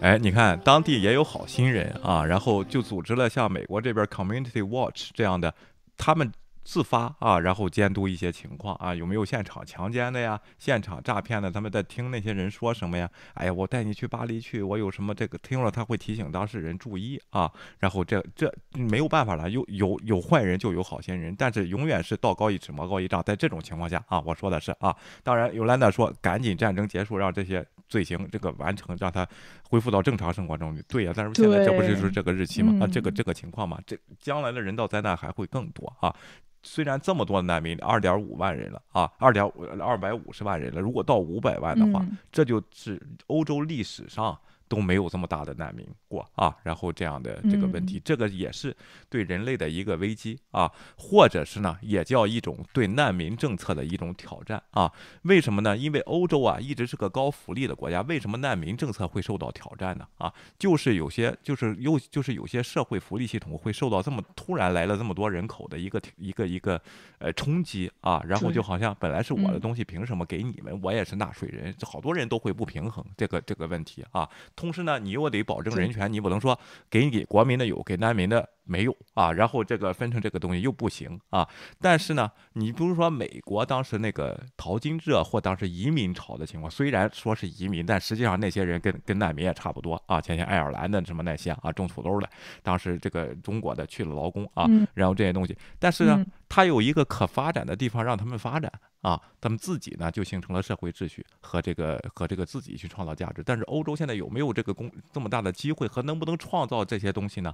[0.01, 5.53] 哎，你看当地也有好心人啊，然后就组织了像美国这边 Community Watch 这样的。
[5.97, 6.31] 他们。
[6.70, 10.39] 自发啊，然后监督一些情况啊，有没有现场强奸的呀？
[10.59, 11.49] 现场诈骗的？
[11.49, 13.09] 他们在听那些人说什么呀？
[13.34, 17.51] 哎呀，我带你去巴黎去，我有什么这个听了他会提醒当事人注意啊。
[17.80, 23.24] 然后这这没有办法了，有有有坏人就有好心人，但是永远是道高一尺魔高一丈。
[23.24, 29.28] 在这种情况下啊，我说的是啊，当然尤兰达说赶紧战争结束，让这些罪行这个完成，让他
[29.63, 30.84] 恢复到正常生活中去。
[30.88, 32.86] 对呀，但是现在这不是就是这个日期吗？
[32.86, 36.15] 啊，这个这个情况嘛，这将来的人道灾难还会更多啊。
[36.62, 40.82] 虽然这么多的难民，二点五万人了啊，二点五二百五十万人了。
[40.82, 44.38] 如果到五百万的话，这就是欧洲历史上。
[44.70, 48.74] 都没有这么大的难民过啊，然后这样的这个问题，这个也是
[49.09, 54.89] 对人类的一个危机啊，或者是呢，也叫一种对难民政策的一种挑战啊。
[55.24, 55.76] 为什么呢？
[55.76, 60.07] 因为欧洲啊一直是个高福利的国家，为什么难民政策会受到挑战呢？
[60.20, 66.80] 啊，就是有些就是又就是有些社会福利系统会受到这么突然来了这么多人口的一个一个一个
[67.17, 70.80] 呃冲击啊，然后就好像本来是我的东西，凭什么给你们？
[70.84, 74.30] 我也是纳税人，这好多人都会不平衡这个这个问题啊。
[74.60, 79.32] 同时呢，你又得保证人权，你不能说给你国民的有，给难民的没有啊。
[79.32, 81.47] 然后这个分成这个东西又不行啊。
[81.80, 90.20] 但是呢，你比如说美国当时那个淘金热或当时移民潮的情况，虽然说是移民，但实际上那些人跟跟难民也差不多啊。
[90.20, 92.30] 前些爱尔兰的什么那些啊，种土豆的，
[92.62, 98.70] 当时这个中国的去了劳工啊，然后这些东西，但是呢，它有一个可发展的地方让他们发展。
[99.02, 103.41] 啊，他们自己呢就形成了社会秩序和这个和这个自己去创造价值。
[103.45, 107.54] 但是欧洲现在有没有这个工这么大的机会和能不能创造这些东西呢？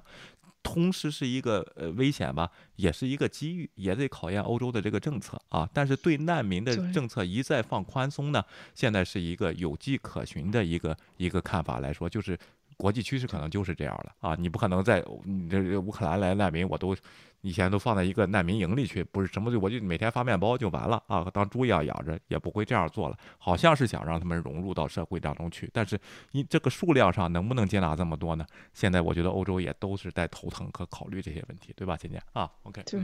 [0.62, 5.68] 同时是一个呃危险吧，也是一个机遇，也得考验欧洲的这个政策啊。
[5.72, 8.44] 但是对难民的政策一再放宽松呢，
[8.74, 12.36] 现在是一个有迹可循的一个一个看法来说，就是
[12.76, 14.34] 国际趋势可能就是这样了啊。
[14.34, 16.96] 你不可能在你这乌克兰来难民我都。
[17.46, 23.16] 以前都放在一个难民营里去，不是什么就我就每天发面包就完了啊，当猪一样养着，也不会这样做了。
[23.38, 25.96] 好像是想让他们融入到社会当中去，但是
[26.32, 28.44] 你这个数量上能不能接纳这么多呢？
[28.72, 33.00] 现在我觉得欧洲也都是在头疼和考虑这些问题，对吧，倩倩啊？OK，对。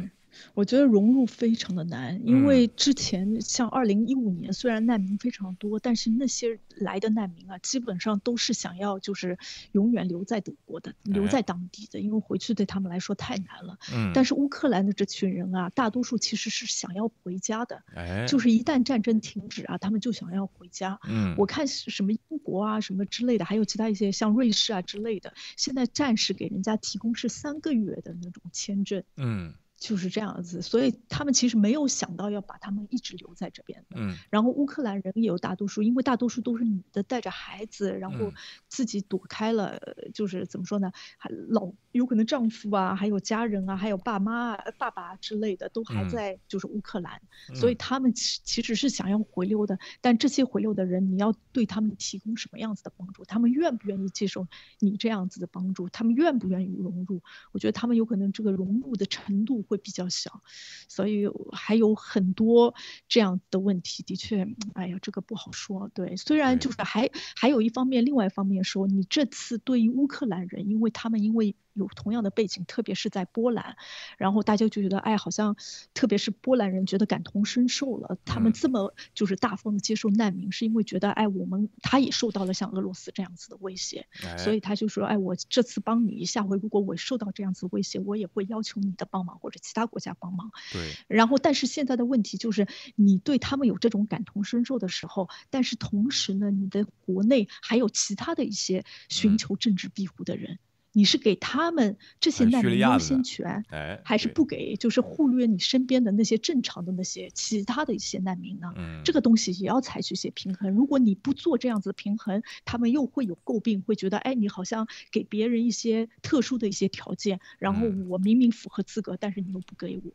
[0.55, 9.39] 我觉得融入非常的难，因为之前像二零一五年，虽然难民非常多，但是那些来的难民啊，基本上都是想要就是
[9.73, 13.79] 永远留在德国的，留在当地的，因为回去对他们来说太难了。
[13.93, 14.11] 嗯。
[14.15, 17.83] 但是乌克兰的这群人啊，大多数其实是想要回家的，
[18.27, 20.99] 就是一旦战争停止啊，他们就想要回家。
[21.09, 21.35] 嗯。
[21.39, 29.03] 我看什么英国啊，什么之类的，还有其他一些像瑞士啊之类的，现在暂时给人家提供是三个月的那种签证。
[29.17, 29.55] 嗯。
[29.83, 33.97] 就是这样子，所以他们其实没有想到要把他们一直留在这边的。
[33.97, 38.33] 嗯，然后乌克兰人也有大多数，因为大多数都是女的带着孩子，然后
[38.69, 39.77] 自己躲开了，
[40.15, 47.21] 就是怎么说呢，还老有可能丈夫啊，还有家人啊，还有爸妈、爸爸之类的都还在就是乌克兰，
[47.53, 49.77] 所以他们其其实是想要回流的。
[50.01, 53.25] 但这些回流的人，你要对他们提供什么样子的帮助？
[53.25, 54.47] 他们愿不愿意接受
[54.79, 55.89] 你这样子的帮助？
[55.89, 57.21] 他们愿不愿意融入？
[57.51, 59.65] 我觉得他们有可能这个融入的程度。
[59.73, 60.43] 会比较小，
[60.87, 62.75] 所以还有很多
[63.09, 64.03] 这样的问题。
[64.03, 65.91] 的确，哎呀，这个不好说。
[65.95, 71.57] 对，虽然就是还还有一方面，另外一方面说，你这次对于乌克兰人，因为他们因为。
[71.75, 73.77] 有同样的背景，特别是在波兰，
[74.19, 75.57] 然后大家就觉得，哎，好像
[75.95, 78.19] 特别是波兰人觉得感同身受了。
[78.25, 84.07] 他们这么就是大方的接受难民，是因为觉得，哎，我们他也受到了像俄罗斯这样子的威胁，
[84.39, 90.51] 所以他就说，哎，我这次帮你，下回如果我受到这样子威胁，我也会要求你的帮忙或者其他国家帮忙。
[90.73, 90.93] 对。
[91.09, 92.67] 然后，但是现在的问题就是，
[92.97, 100.59] 你对他们有这种感同身受的时候，但是同时呢，你的国内还有其他的一些寻求政治庇护的人。
[100.93, 103.65] 你是给他们这些难民优先权，
[104.05, 104.77] 还是不给？
[104.77, 108.73] 就是忽略你身边的那些正常的那些其他的一些难民呢？
[109.05, 110.71] 这个东西也要采取一些平衡。
[110.73, 120.13] 如果你不做这样子的平衡，他们又会有诟病，会觉得，哎，你好像给别人一些特殊的一些条件，然后我明明符合资格，但是你又不给我。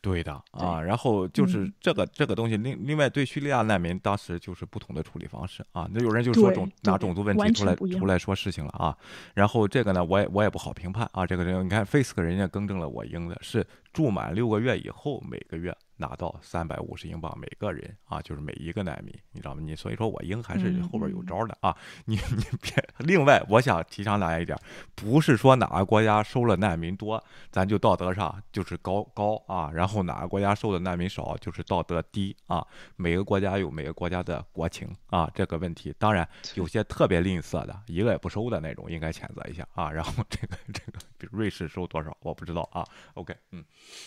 [0.00, 5.88] 对的啊，然后就是这个这个东西，另另外对叙利亚难民当时就是不同的处理方式啊。
[5.92, 8.96] 那有人就说种拿种族问题出来出来说事情了啊。
[9.34, 11.26] 然后这个呢，我也我也不好评判啊。
[11.26, 19.60] 这个人你看，Face 人家更正了我英的是住满六个月以后每个月拿到三百五十英镑每个人啊，就是每一个难民，你知道吗？
[19.62, 21.76] 你所以说我英还是后边有招的啊，
[22.06, 22.72] 你你别。
[22.98, 24.58] 另外，我想提倡大家一点，
[24.94, 32.66] 不是说哪个国家收了难民多，咱就道德上就是高高啊，然后哪个国家收的难民少就是道德低啊。
[32.96, 39.90] 每个国家有每个国家的国情啊，这个问题当然有些特别吝啬的，一个也不收的那种，应该谴责一下啊。
[39.90, 42.86] 然后这个这个，比如瑞士收多少，我不知道啊。
[43.14, 43.62] OK，嗯，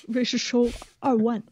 [0.07, 0.67] 瑞士收
[0.99, 1.43] 二万。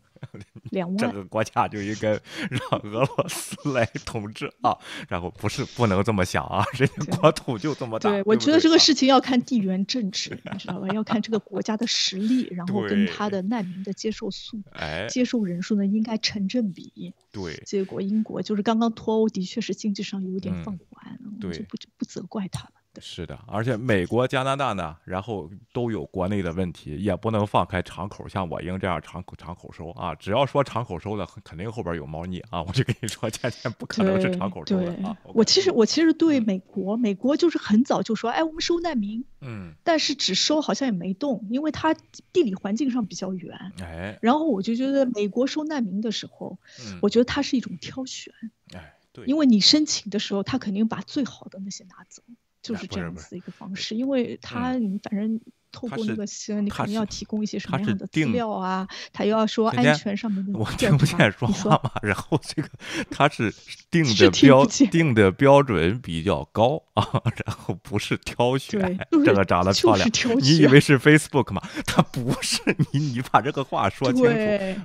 [0.71, 4.77] 两万，这个国家就应该让俄罗斯来统治啊！
[5.07, 8.09] 然后不是不能这么想啊， 人家国土就这么大。
[8.09, 10.87] 对，我觉得这个事情要看地缘政治，你知道吧？
[10.89, 14.61] 要看这个国家的实力，然后跟 他的难民的接受速、
[15.09, 17.13] 接受人数呢，应该成正比。
[17.31, 22.71] 对，结果英国就是刚刚脱欧，的确是经济上有点放缓，对，就不不责怪他了。
[22.99, 30.13] 是的，而且美国、加拿大呢，然后都有国内的问题，也不能放开敞口，像我英这样敞口敞口收啊。
[30.15, 32.61] 只要说敞口收的，肯定后边有猫腻啊！
[32.61, 35.17] 我就跟你说，天天不可能是敞口收的啊。
[35.23, 41.93] 我其实我其实对美国，美国就是很早就说，哎，我们收难民，嗯，但是只收好像也没动，因为它
[42.33, 46.57] 地理环境上比较远，哎，然后我就觉得美国收难民的时候，
[47.01, 48.33] 我觉得它是一种挑选，
[48.73, 52.21] 哎，对，因为你申请的时候，他肯定把最好的那些拿走。
[52.61, 55.39] 就是这样子一个方式，因为他你反正
[55.71, 58.87] 透过那个新你肯定要提供一些什么样的资料啊？
[59.13, 61.91] 他又要说安全上面的，我听不见说话嘛。
[62.03, 62.69] 然后这个
[63.09, 63.53] 他是
[63.89, 67.03] 定的标定的标准比较高啊，
[67.45, 70.09] 然后不是挑选这个长得漂亮，
[70.39, 71.61] 你以为是 Facebook 吗？
[71.85, 74.31] 他不是你，你把这个话说清楚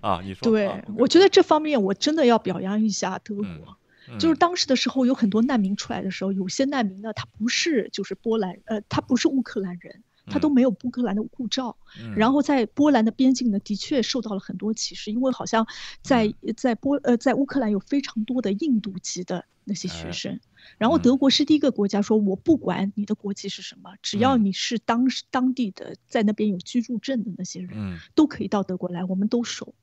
[0.01, 0.21] 啊！
[0.23, 3.77] 你说，对我觉得这方面我真的要表扬一下德国。
[4.19, 11.77] 就是当时的时候，有很多难民出来的时候，有些难民呢，他不是就是波兰，呃，他不是乌克兰人，他都没有乌克兰的护照，
[12.17, 15.67] 然后在波兰的边境呢，的确受到了很多歧视，因为好像
[16.03, 20.41] 在在波呃在乌克兰有非常多的印度籍的那些学生，
[20.79, 27.71] 然后德国是第一个国家说，我不管你的国籍是什么，只要你是当当地的在那边有居住证的那些人，
[28.15, 29.75] 都可以到德国来，我们都收。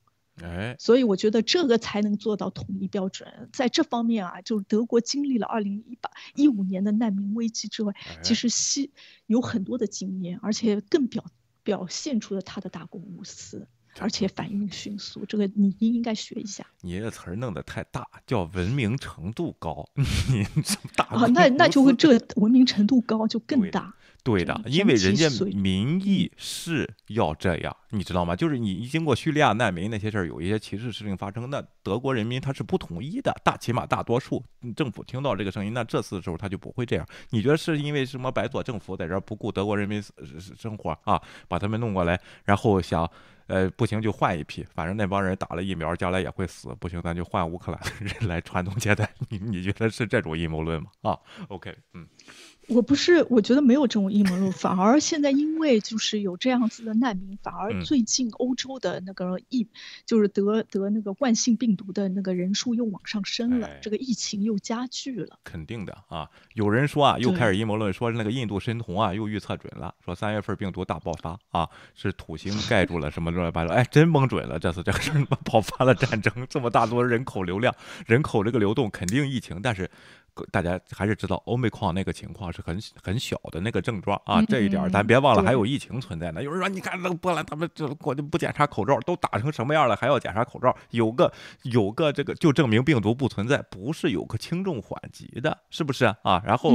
[0.42, 3.48] 哎，所以我觉得这个才能做到统一标准。
[3.52, 8.90] 在这方面啊，就是德国经历了二零一八一五年的难民危机之外，其实西
[9.26, 11.24] 有很多的经验，而且更表
[11.62, 13.68] 表现出了他的大公无私，
[14.00, 15.24] 而且反应迅速。
[15.24, 16.66] 这个你应该学一下。
[16.80, 19.88] 你这词儿弄得太大，叫文明程度高。
[19.94, 20.44] 你
[20.96, 21.26] 大啊？
[21.28, 23.94] 那那就会这文明程度高就更大。
[24.24, 28.34] 对的，因为人家民意是要这样，你知道吗？
[28.34, 34.42] 就是你一经过叙利亚难民那些事儿，有一些歧视事情发生，那德国人民他是不同意的，大起码大多数
[34.74, 37.06] 政府听到这个声音，那这次的时候他就不会这样。
[37.30, 38.32] 你觉得是因为什么？
[38.34, 40.02] 白左政府在这儿不顾德国人民
[40.56, 43.08] 生活啊，把他们弄过来，然后想，
[43.46, 49.08] 呃，不行就换一批，反正那帮人打了疫苗，将来也会死，不行咱就换乌克兰的人来传宗接代。
[49.28, 50.90] 你你觉得是这种阴谋论吗？
[51.02, 51.18] 啊
[51.48, 52.08] ，OK，嗯。
[52.68, 59.66] 我不是，我觉得没有这种阴谋论，反而现在因为就是有这样子的难民，反而最近欧洲的那个疫，
[60.06, 65.38] 就是得得那个冠性病毒的那个人数又往上升了，这个疫情又加剧了。
[65.44, 77.74] 肯定的啊，有人说啊，又开始阴谋论，说那个印度神童啊又预测准了，说三月份病毒大爆发啊，是土星盖住了什么乱七八糟，哎，真蒙准了，这次这个事儿爆发了战争，这么大多人口流量，
[78.06, 79.90] 人口这个流动肯定疫情，但是。
[80.50, 86.42] 大家还是知道欧美矿那个情况是很很小的那个症状啊，这一点咱别忘了，还有疫情存在呢。
[86.42, 90.76] 有人说，你看那个波兰，他们这国不检查口罩，都打成什么样了，还要检查口罩？
[90.90, 91.32] 有个
[91.62, 96.42] 有个这个就证明病毒不存在，不是有个轻重缓急的，是不是啊？
[96.44, 96.74] 然后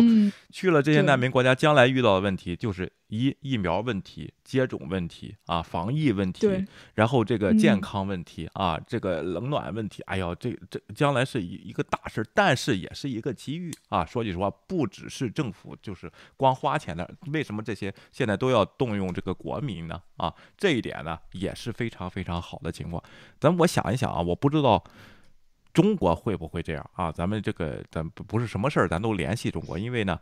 [0.52, 2.92] 去了这些难民国家，将来遇到的问题就是。
[3.10, 6.48] 一疫苗问题、接种问题啊，防疫问题，
[6.94, 14.06] 然后这个健康问题啊，这个冷暖问题，哎呦，这这将来是一一个大事，但是也是一个机遇啊。
[14.06, 20.00] 说句实话，不只是政府就是光花钱的，为什么这些现在都要动用这个国民呢？
[20.18, 23.04] 啊，这一点呢也是非常非常好的情况。
[23.40, 24.84] 咱我想一想啊，我不知道
[25.74, 27.12] 中国会不会这样啊？
[27.12, 30.20] 咱们这个咱不不是什么事儿，咱都联系中国，因为呢。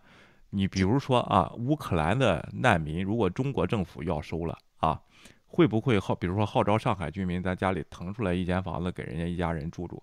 [0.50, 5.02] 你比如说啊，乌克兰的难民，如果中国政府要收了啊，
[5.46, 10.02] 会不会号，比如说号召上海居民在家里腾出来一间房子给人家一家人住住？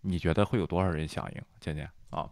[0.00, 1.42] 你觉得会有多少人响应？
[1.60, 2.30] 倩倩啊，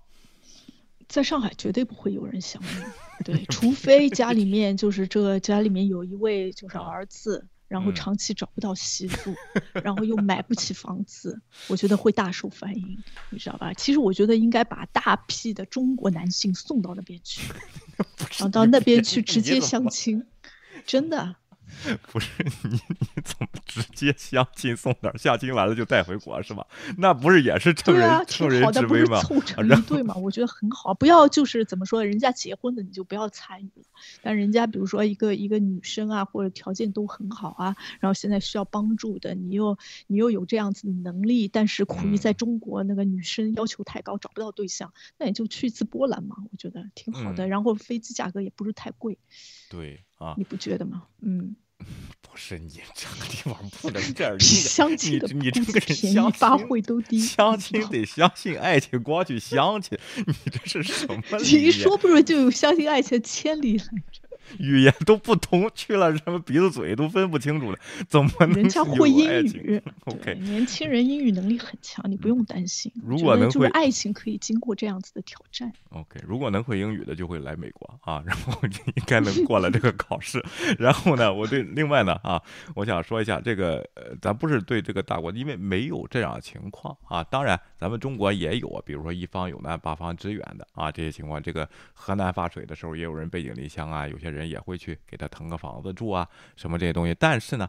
[1.08, 7.46] 在上海绝对不会有人响应，对，除非家里面就是这家里面有一位就是儿子。
[7.70, 9.32] 然后长期找不到媳妇，
[9.84, 12.98] 然后又买不起房子，我觉得会大受欢迎，
[13.30, 13.72] 你知道吧？
[13.74, 17.42] 其实我觉得应该把大批的中国男性送到那边去，
[18.38, 20.26] 然后到那边去直接相亲，
[20.84, 21.36] 真的。
[22.12, 25.18] 不是你，你怎么直接相亲送点儿？
[25.18, 26.66] 相亲完了就带回国是吧？
[26.98, 29.20] 那不是也是趁人、趁人之危吗？
[29.20, 30.14] 一对嘛？
[30.14, 33.84] 我觉得很好，不要就是怎么说，人家结婚的你就不要参与了。
[34.22, 47.46] 但人家比如说一个一个女生啊，或者条件都很好啊，然后现在需要帮助的，你又你又有这样子的能力，但是苦于嗯在中国那个女生要求太高，找不到对象，那你就去一次波兰嘛，我觉得挺好的。
[47.46, 49.18] 嗯然后飞机价格也不是太贵，
[49.68, 51.02] 对啊你，不觉得吗？
[51.22, 51.56] 嗯，
[52.20, 57.18] 不是你这个地方不能这样， 比相亲你的你这个人相发亲挥都低。
[57.18, 61.70] 相亲得相信爱情，光去相亲， 你这是什么你一？
[61.70, 64.19] 说不准就有相信爱情的千里来着。
[64.58, 67.78] 语言都不同，去了什么鼻子嘴都分不清楚了，
[68.08, 69.80] 怎么能人家会英语？
[70.06, 72.90] OK，年轻人英语能力很强，你不用担心。
[73.02, 75.72] 我如果能会爱情可以经过这样子的挑战。
[75.90, 80.42] OK，如果能会英语的就会来美国啊，然后就应该能过了这个考试。
[80.78, 82.40] 然后呢，我对另外呢啊，
[82.74, 87.22] 我想说一下这个，呃，咱不是对这个大国，因为没有这样的情况啊。
[87.24, 91.42] 当然，咱们中国也有啊，比如说一方有难八方支援的啊，这些情况。
[91.42, 97.16] 这个河南发水的时候，也有人背井离乡啊，有些人也会去给他腾个房子住啊，什么这些东西。
[97.18, 97.68] 但是呢。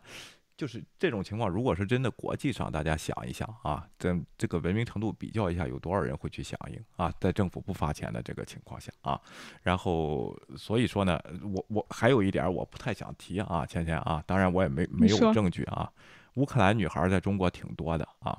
[0.58, 7.12] 就是这种情况，如果是真的国际上，大家想一想啊，这这个文明程度比较一下，有多少人会去响应啊？
[7.20, 9.20] 在政府不发钱的这个情况下啊，
[9.64, 11.20] 然后所以说呢，
[11.52, 15.92] 我我还有一点我不太想提啊，芊芊啊，当然我也没没有证据啊，
[16.36, 18.38] 乌克兰女孩在中国挺多的啊。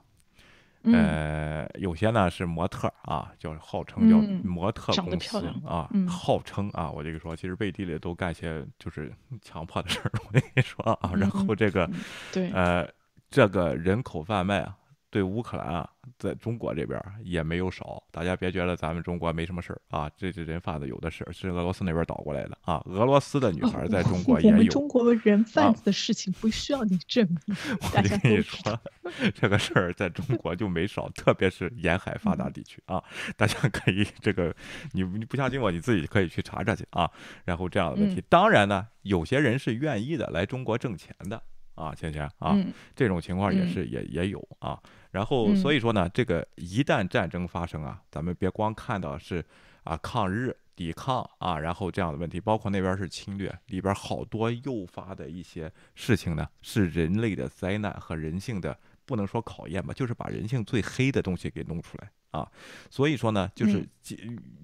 [0.85, 0.95] 嗯。
[0.95, 6.07] 呃，有些呢是模特儿啊，叫号称叫嗯模特公司啊，嗯。
[6.09, 11.95] 号称啊，我这个说，其实背地里都干些就是强迫的事儿，我跟你说啊，然后嗯这个嗯
[12.33, 12.51] 对。
[12.53, 12.89] 呃，
[13.31, 14.77] 这个人口贩卖啊，
[15.13, 15.89] 对乌克兰啊，
[16.19, 18.03] 在中国这边儿也没有少。
[18.11, 22.83] 大家别觉得咱们中国没什么事儿啊，这这人贩子有的是，是俄罗斯那边倒过来的啊。
[22.87, 24.57] 俄罗斯的女孩在中国 哦我也有。
[24.57, 27.57] 们中国人贩啊子的事情不需要你证明，
[27.93, 28.41] 大我就跟你。
[28.41, 28.81] 说，
[29.35, 33.05] 这个事儿在中国就没少，特别是沿海发达地区啊，
[33.37, 34.55] 大家可以这个
[34.93, 37.11] 你你不相信我，你自己可以去查查去啊。
[37.45, 41.43] 然后这样的问题，嗯当然呢，有些人是愿意的来中国挣钱的
[41.75, 44.81] 啊，倩倩啊，嗯这种情况也嗯是也也有啊。
[45.13, 49.45] 然后嗯所以说呢，这个一旦战争发生啊，咱们别光看到是
[49.85, 50.57] 啊抗日。
[50.75, 62.47] 抵抗啊，然后这样的问题，包括那边是侵略，里边好多诱发的一些事情呢，是人类的灾难和人性的不能说考验吧，就是把人性最黑的东西给弄出来啊。
[62.91, 63.89] 所以说呢，就是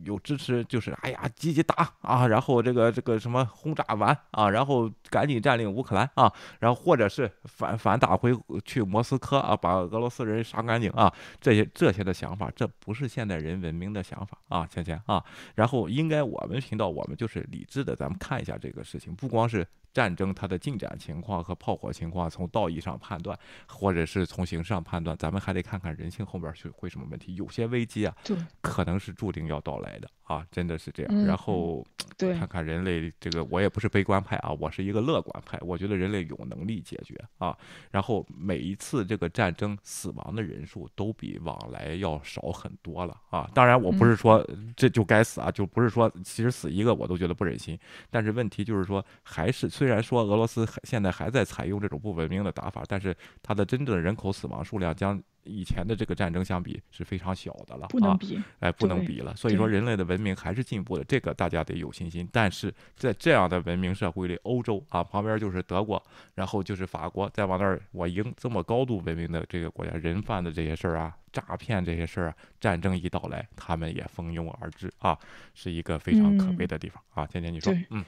[0.05, 15.25] 有支持，就是哎呀积极打啊，然后这个这个什么轰炸完啊，然后赶紧占领乌克兰啊，然后或者是反反打回去莫斯科啊，把俄罗斯人杀干净啊，这些这些的想法，这不是现代人文明的想法啊，芊芊啊。
[15.55, 19.67] 然后应该我们频道我们就是理智的，咱们看一下这个事情，不光是
[19.99, 23.37] 战争它的进展情况和炮火情况，从道义上判断，
[23.67, 27.35] 或者是从形式上判断，咱们还得看看人性后边是会什么问题。
[27.35, 31.13] 有些危机啊，对，可能是注定要到来的啊，真的是这样。
[31.13, 31.85] 嗯然后
[32.17, 35.59] 对看看人类这个，我也不是悲观派啊，我是一个乐观派。
[35.63, 37.57] 我觉得人类有能力解决啊。
[37.91, 43.51] 然后每一次这个战争死亡的人数都比往来要少很多了啊。
[43.55, 47.79] 当然，我不是说这就该死啊，就不是说其实死一个我都觉得不忍心。
[48.11, 59.35] 但是问题就是说，还是虽然说俄罗斯现在还在采用这种不文明的打法，但是它的真正的人口死亡数量将以前的这个战争相比是非常小的了，啊不能比哎，不能比了。
[59.35, 62.29] 所以说，人类的文明还是进步的，这个大家得有信心。
[62.33, 66.03] 但是在这样的文明社会里，欧洲啊，旁边就是德国，
[66.35, 75.19] 然后就是法国，再往那儿我赢这么高度文明的这个国家，人贩的这些事儿啊，诈骗这些事儿啊，战争一到来，他们也蜂拥而至啊，
[75.55, 77.27] 是一个非常可悲嗯的地方啊。
[77.27, 78.05] 倩倩，你说，嗯，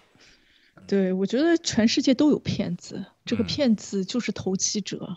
[0.86, 5.16] 对，我觉得全世界都有骗子，这个嗯骗子就是投机者，嗯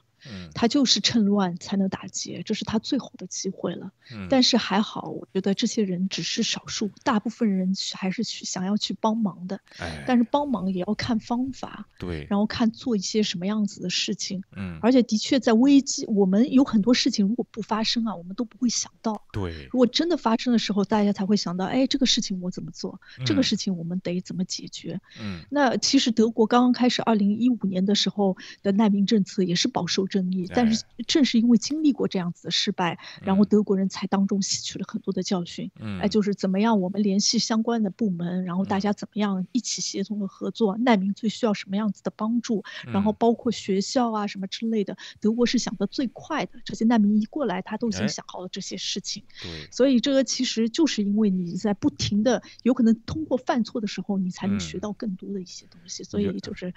[0.53, 3.91] 他就是趁乱才能打劫，这是他最后的机会了。
[4.11, 9.59] 嗯但是还好，我觉得这些人只是少数，大部分人还是去想要去帮忙的。
[9.77, 14.43] 哎，但是帮忙也要看方法，对，然后看做一些什么样子的事情。
[14.55, 19.23] 嗯，而且的确在危机，我们有很多事情如果不发生啊，我们都不会想到。
[19.31, 22.99] 对，如果真的发生的时候，大家才会想到，哎，这个事情我怎么做？
[23.25, 24.99] 这个嗯事情我们得怎么解决？
[25.21, 30.45] 嗯那其实德国刚刚开始，二零一五年的时候的难民政策也是保守争议。
[30.53, 35.71] 但是正是因为经历过这样子的失败，然后德国人才当中吸取了很多的教训。
[35.79, 46.59] 嗯哎，就是怎么样我们联系相关的部门，然后大家怎么样一起协同的合作，难民最需要什么样子的帮助，然后嗯包括学校啊什么之类的，德国是想得最快的。
[46.63, 49.23] 这些难民一过来，他都已哎经想好了这些事情。
[49.41, 56.03] 对，所以这个其实就是因为你在不停的，有可能通过犯错的时候，你才能学嗯到更多的一些东西。
[56.03, 56.73] 所以就是，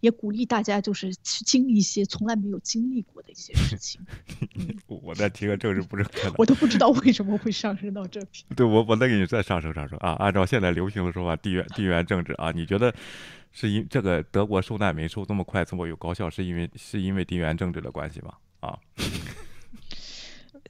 [0.00, 4.00] 也鼓励大家就是去经历一些从来没有经历过的一些事情。
[4.86, 8.44] 我再提个政治不正确的，我都不知道为什么会上升到这边。
[8.56, 10.12] 对我，我再给你再上升上升啊！
[10.18, 12.94] 按照现在流行的说法，地缘地缘政治啊，你觉得
[13.52, 18.34] 是因这个德国受难民受这么快，这么有高效，是因为是因为地缘政治的关系吗？
[18.60, 18.78] 啊，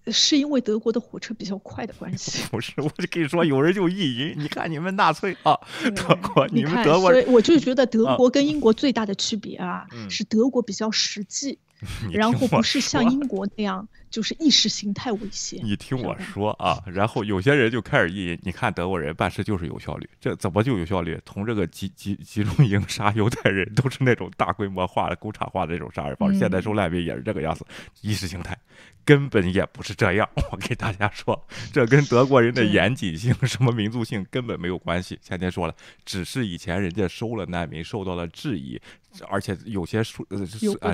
[0.08, 2.42] 是因为德国的火车比较快的关系。
[2.50, 5.58] 不是，我就跟你说，有人就意淫，你看你们纳粹啊，
[5.96, 11.65] 德国，你们，德国人，所以我就觉得德啊国跟英国最大的区别啊，嗯是德国比较实际，你
[12.10, 13.86] 然后不是像英国那样
[14.16, 15.60] 就是意识形态威胁。
[15.62, 21.20] 你听我说啊，然后有些人就开始意淫，你看德国人办事就是有效率，这怎么就有效率？
[21.26, 27.66] 从这个集集集中营杀犹太人都是那种大规模化的、工厂化的这种杀人方式，现在嗯收难民也是这个样子，
[28.00, 28.56] 意识形态
[29.04, 30.26] 根本也不是这样。
[30.50, 35.18] 我给大家说，这跟德国人的严谨性、什么民族性根本没有关系。
[35.20, 35.74] 前天说了，
[36.06, 38.80] 只是以前人家收了难民受到了质疑，
[39.28, 40.46] 而且有些设呃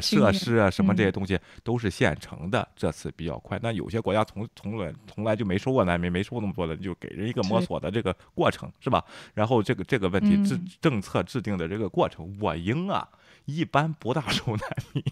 [0.03, 3.59] 设施啊什么这些嗯东西都是现成的，这次比较快。
[3.63, 9.05] 那有些国家从从来从来就没收过难民，没收那么多的，就给人一个摸索的这个过程，是吧？
[9.35, 13.09] 然后这个这个问题制嗯政策制定的这个过程，我英啊
[13.45, 15.05] 一般不大收难 民。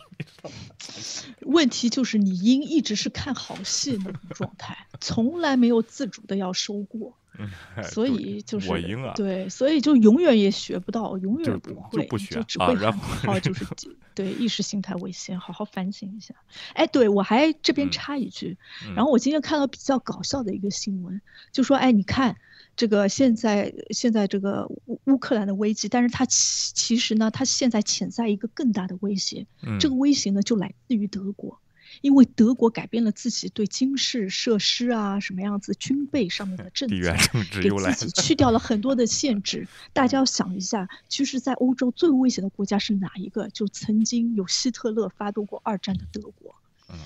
[1.43, 7.14] 问题就是你英一直是看好戏那种状态，从来没有自主的要收过。
[7.91, 13.67] 所以就是我赢啊对，所以就永远也学不到，永远不会，就不学只会喊啊然后口号，就是
[14.15, 16.35] 对意识形态危险，好好反省一下。
[16.75, 21.21] 哎，对我还这边嗯插一句，嗯然后我今天看到比较搞笑的一个新闻，
[21.53, 22.37] 就说哎，你看
[22.77, 29.47] 这个现在现在这个乌乌克兰的危机，但是它其其实呢，它现在潜在一个更大的威胁，
[29.79, 31.59] 这个嗯威胁呢就来自于德国。
[32.01, 39.67] 因为德国改变了自己对军事设施啊什么样子军备上面的 政策地缘政治给自己去掉了很多的 限制。
[39.93, 43.49] 大家要想一下，其实，在欧洲最危险的国家是哪一个？
[43.49, 46.55] 就曾经有希特勒发动过二战的德国。
[46.89, 46.99] 嗯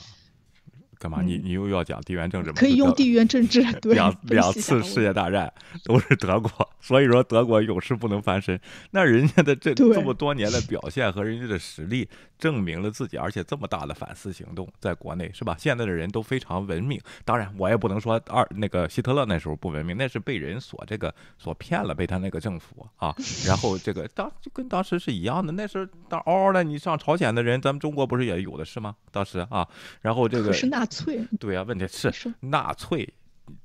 [0.98, 1.20] 干嘛？
[1.20, 5.52] 你你又要讲地缘政治可以用地缘政治 对两两次世界大战
[5.82, 6.50] 都是德国，
[6.84, 8.60] 所以说德国永世不能翻身。
[8.90, 12.06] 那人家的这这么多年的表现和人家的实力，
[12.38, 15.56] 证明了自己，而且这么大的反思行动，在国内是吧？
[15.58, 17.00] 现在的人都非常文明。
[17.24, 23.16] 当然，我也不能说二那个希特勒那时候不文明，那是被人所这个所骗了，被他那个政府啊，
[23.46, 25.54] 然后这个当就跟当时是一样的。
[25.54, 28.94] 那时候当嗷嗷的，你上朝鲜的人，咱们中国不是也有的是吗？
[29.10, 29.66] 当时啊，
[30.02, 33.08] 然后这个可是纳粹，对啊，问题是纳粹，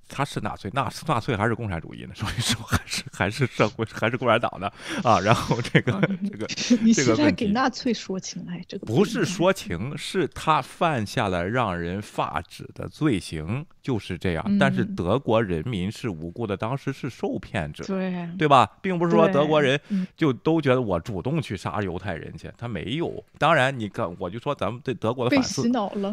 [0.09, 2.09] 他是纳粹，纳纳粹还是共产主义呢？
[2.15, 4.67] 所以说还是还是社会还是共产党的
[5.03, 5.19] 啊。
[5.19, 5.91] 然后这个
[6.29, 6.47] 这个
[6.81, 14.57] 你现在这个问题给纳粹说情来，这个不是说情，是他犯下了让人发指的罪行，就是这样。
[14.59, 18.67] 但是嗯德国人民是无辜的，当时是受骗者，对对吧？
[18.81, 23.23] 并不是说德国人嗯就都觉得我主动去杀犹太人去，他没有。
[23.37, 25.69] 当然，你看，我就说咱们对德国的反思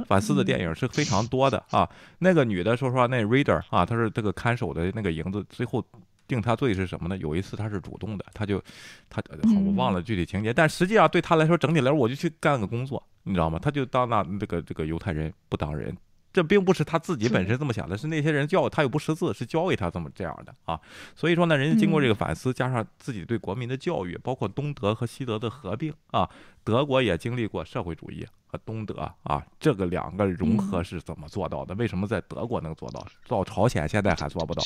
[0.07, 1.89] 反思的电嗯影是非常多的啊。
[2.19, 5.83] 那个女的说实话，那 reader 啊，他是这个看守的那个营子，最后
[6.27, 7.17] 定他罪是什么呢？
[7.19, 8.61] 有一次他是主动的，他就
[9.09, 9.23] 他
[9.65, 13.59] 我忘了具体情节，但实际上对他来说，整体来说我就去干个工作，你知道吗？
[13.63, 15.97] 他就当那这个这个犹太人不当人。
[16.37, 20.79] 这并不是他自己本身这么想的，是那些人教他又不识字，是教给他这么这样的啊。
[21.15, 26.29] 所以说呢，人家经过这个反思，加上自己对国民的教育，包括东德和西德的合并啊，
[26.63, 31.75] 德国也经历过社会主义和东德啊，这个两个融合是怎么做到的？
[31.77, 34.63] 为什么在德国能做到，到朝鲜现在还做不到？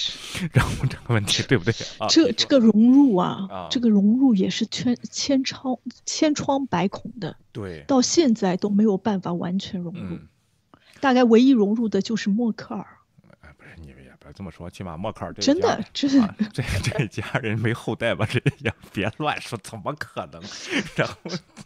[0.53, 2.09] 然后这个问题对不对啊？
[2.09, 10.01] 这这个融入啊，啊这个融入也是千千疮千疮百孔的，对到现在都没有办法完全融入。
[10.01, 10.27] 嗯
[11.01, 13.00] 大概唯一融入的就是默克尔。
[14.33, 18.27] 这么说，起码默克尔这真家的真的 啊这这家人没后代吧？
[18.31, 20.41] 这也别乱说，怎么可能？
[20.97, 21.17] 然后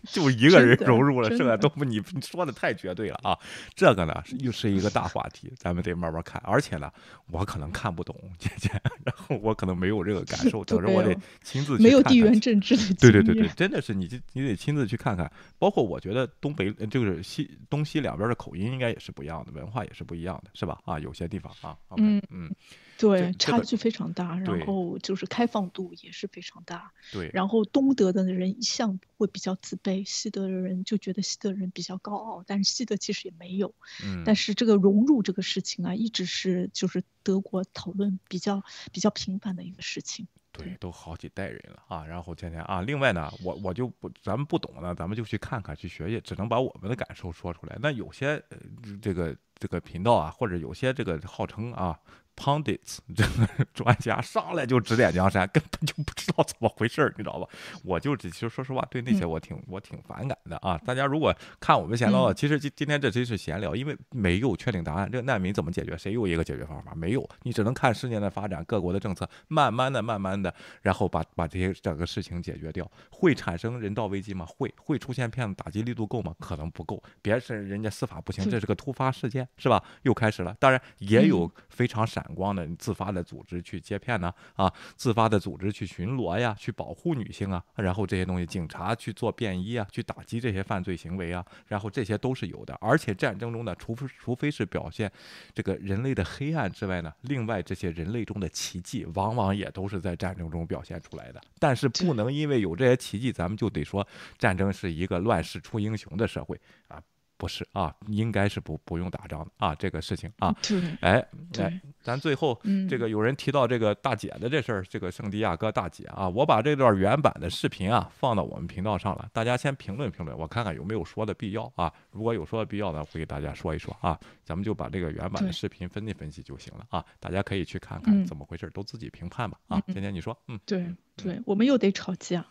[0.05, 3.39] 就一个人融入了，真的剩下都不你你说的太绝对了啊！
[3.74, 6.41] 这个呢是又是一个大话题，咱们得慢慢看。
[6.45, 6.91] 而且呢，
[7.31, 8.70] 我可能看不懂姐姐，
[9.05, 15.31] 然后我可能没有这个感受，等着我得亲自去没有地缘政治的对对对对，真的是你你得亲自去看看。
[15.59, 20.78] 包括我觉得东北呃就是西东西两边的口音应该也是不一样的，文化也是不一样的，是吧？
[20.85, 22.53] 啊，有些地方啊嗯嗯，
[22.97, 26.93] 对，差距非常大，然后就是开放度也是非常大。
[27.12, 33.74] 对然后东德的人一向会比较自卑，西德的人就觉得西德人比较高傲，但是西德其实也没有。
[34.05, 38.62] 嗯但是这个融入这个事情啊，一直是就是德国讨论比较
[38.93, 40.28] 比较频繁的一个事情。
[40.52, 42.06] 对，都好几代人了啊。
[42.06, 47.76] 然后天天啊，另外呢，我我就不，咱们不懂呢，咱们就去看看，去学学，只能把我们的感受说出来。
[47.82, 48.59] 那有些呃
[49.02, 51.98] 这个这个频道啊，或者有些这个号称啊
[52.36, 57.48] pundits 这 个专家上来就指点江山，根本 就不知道怎么回事儿，你知道吧？
[57.85, 60.78] 我就其实说实话，对那些我挺、我挺反感的啊。
[60.85, 65.11] 大家如果看我们闲聊，嗯其实今今天这真是闲聊，因为没有确定答案。
[65.11, 65.97] 这个难民怎么解决？
[65.97, 66.94] 谁有一个解决方法？
[66.94, 70.52] 没有，你只能看十年的发展，各国的政策，慢慢的、慢慢的，
[70.82, 72.90] 然后把把这些整个事情解决掉。
[73.11, 74.44] 会产生人道危机吗？
[74.47, 74.73] 会。
[74.77, 76.35] 会出现骗子，打击力度够吗？
[76.40, 77.02] 可能不够。
[77.23, 79.82] 别是人家司法不行，这是个突发事件，是吧？
[80.02, 80.55] 又开始了。
[80.59, 92.79] 当然也有非常闪光的自发的组织去接片呢，啊，自发的组织去巡逻呀，去保护女性啊，然后这些东西，警察去做便衣啊，去打击这些犯罪行为啊，然后这些都是有的。
[92.81, 95.11] 而且战争中呢，除非除非是表现
[95.53, 101.41] 这个人类的黑暗之外呢，另外这些人类中的奇迹，往往也都是在战争中表现出来的。
[101.59, 104.07] 但是不能因为有这些奇迹，咱们就得说
[104.39, 107.03] 战争是一个乱世出英雄的社会啊。
[107.36, 112.89] 不是啊，应该是不不用打仗的啊，这个事情啊，对哎，对哎，咱最后嗯。
[112.89, 128.24] 这个有人提到这个大姐的这事儿，这个圣地亚哥大姐啊，我把这段原版的视频啊放到我们频道上了，大家先评论评论，我看看有没有说的必要啊，如果有说的必要呢，我会给大家说一说啊，咱们就把这个原版的视频分析分析就行了啊，大家可以去看看嗯。
[128.24, 130.86] 怎么回事，都自己评判吧啊，嗯今天你说，嗯，对
[131.16, 132.44] 对，我们又得吵架，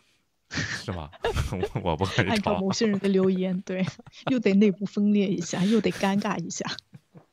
[0.84, 1.10] 是吗？
[1.74, 3.84] 我 我不可以按照某些人的留言，对，
[4.30, 6.64] 又得内部分裂一下，又得尴尬一下。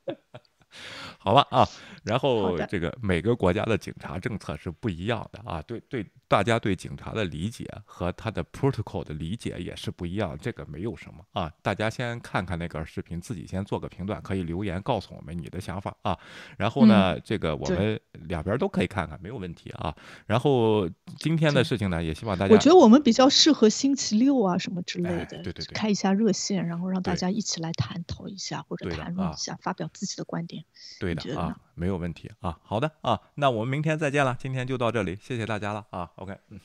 [1.19, 1.69] 好吧啊，
[2.03, 16.17] 然后这个每个国家的警察政策是不一样的啊，对对，大家对警察的理解和他的 protocol 的理解也是不一样，这个没有什么啊，大家先看看那个视频，自己先做个评断，可以留言告诉我们你的想法啊。
[16.57, 19.93] 然后呢，这个我们两边都可以看看，没有问题啊。
[20.25, 30.63] 然后今天的事情呢，也希望大家我觉得我们比较适合星期六啊什么之类哎的，对对对开一下热线，然后让大家一起来探讨一下或者谈论一下，发表自己的观点。
[30.97, 32.59] 对的啊没有问题啊。
[32.61, 36.11] 好的啊，那我们明天再见了，今天就到这里，谢谢大家了啊。
[36.17, 36.59] OK，嗯。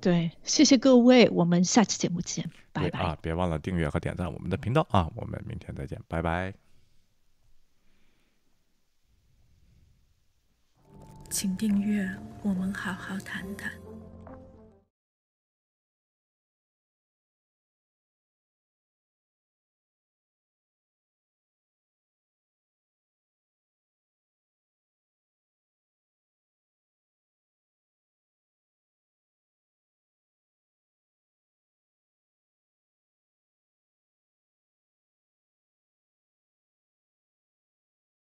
[0.00, 2.98] 对，谢谢各位，我们下期节目见，拜拜。
[2.98, 5.08] 啊，别忘了订阅和点赞我们的频道啊！
[5.14, 6.52] 我们明天再见，拜拜。
[11.30, 12.08] 请订阅，
[12.42, 13.83] 我们好好谈谈。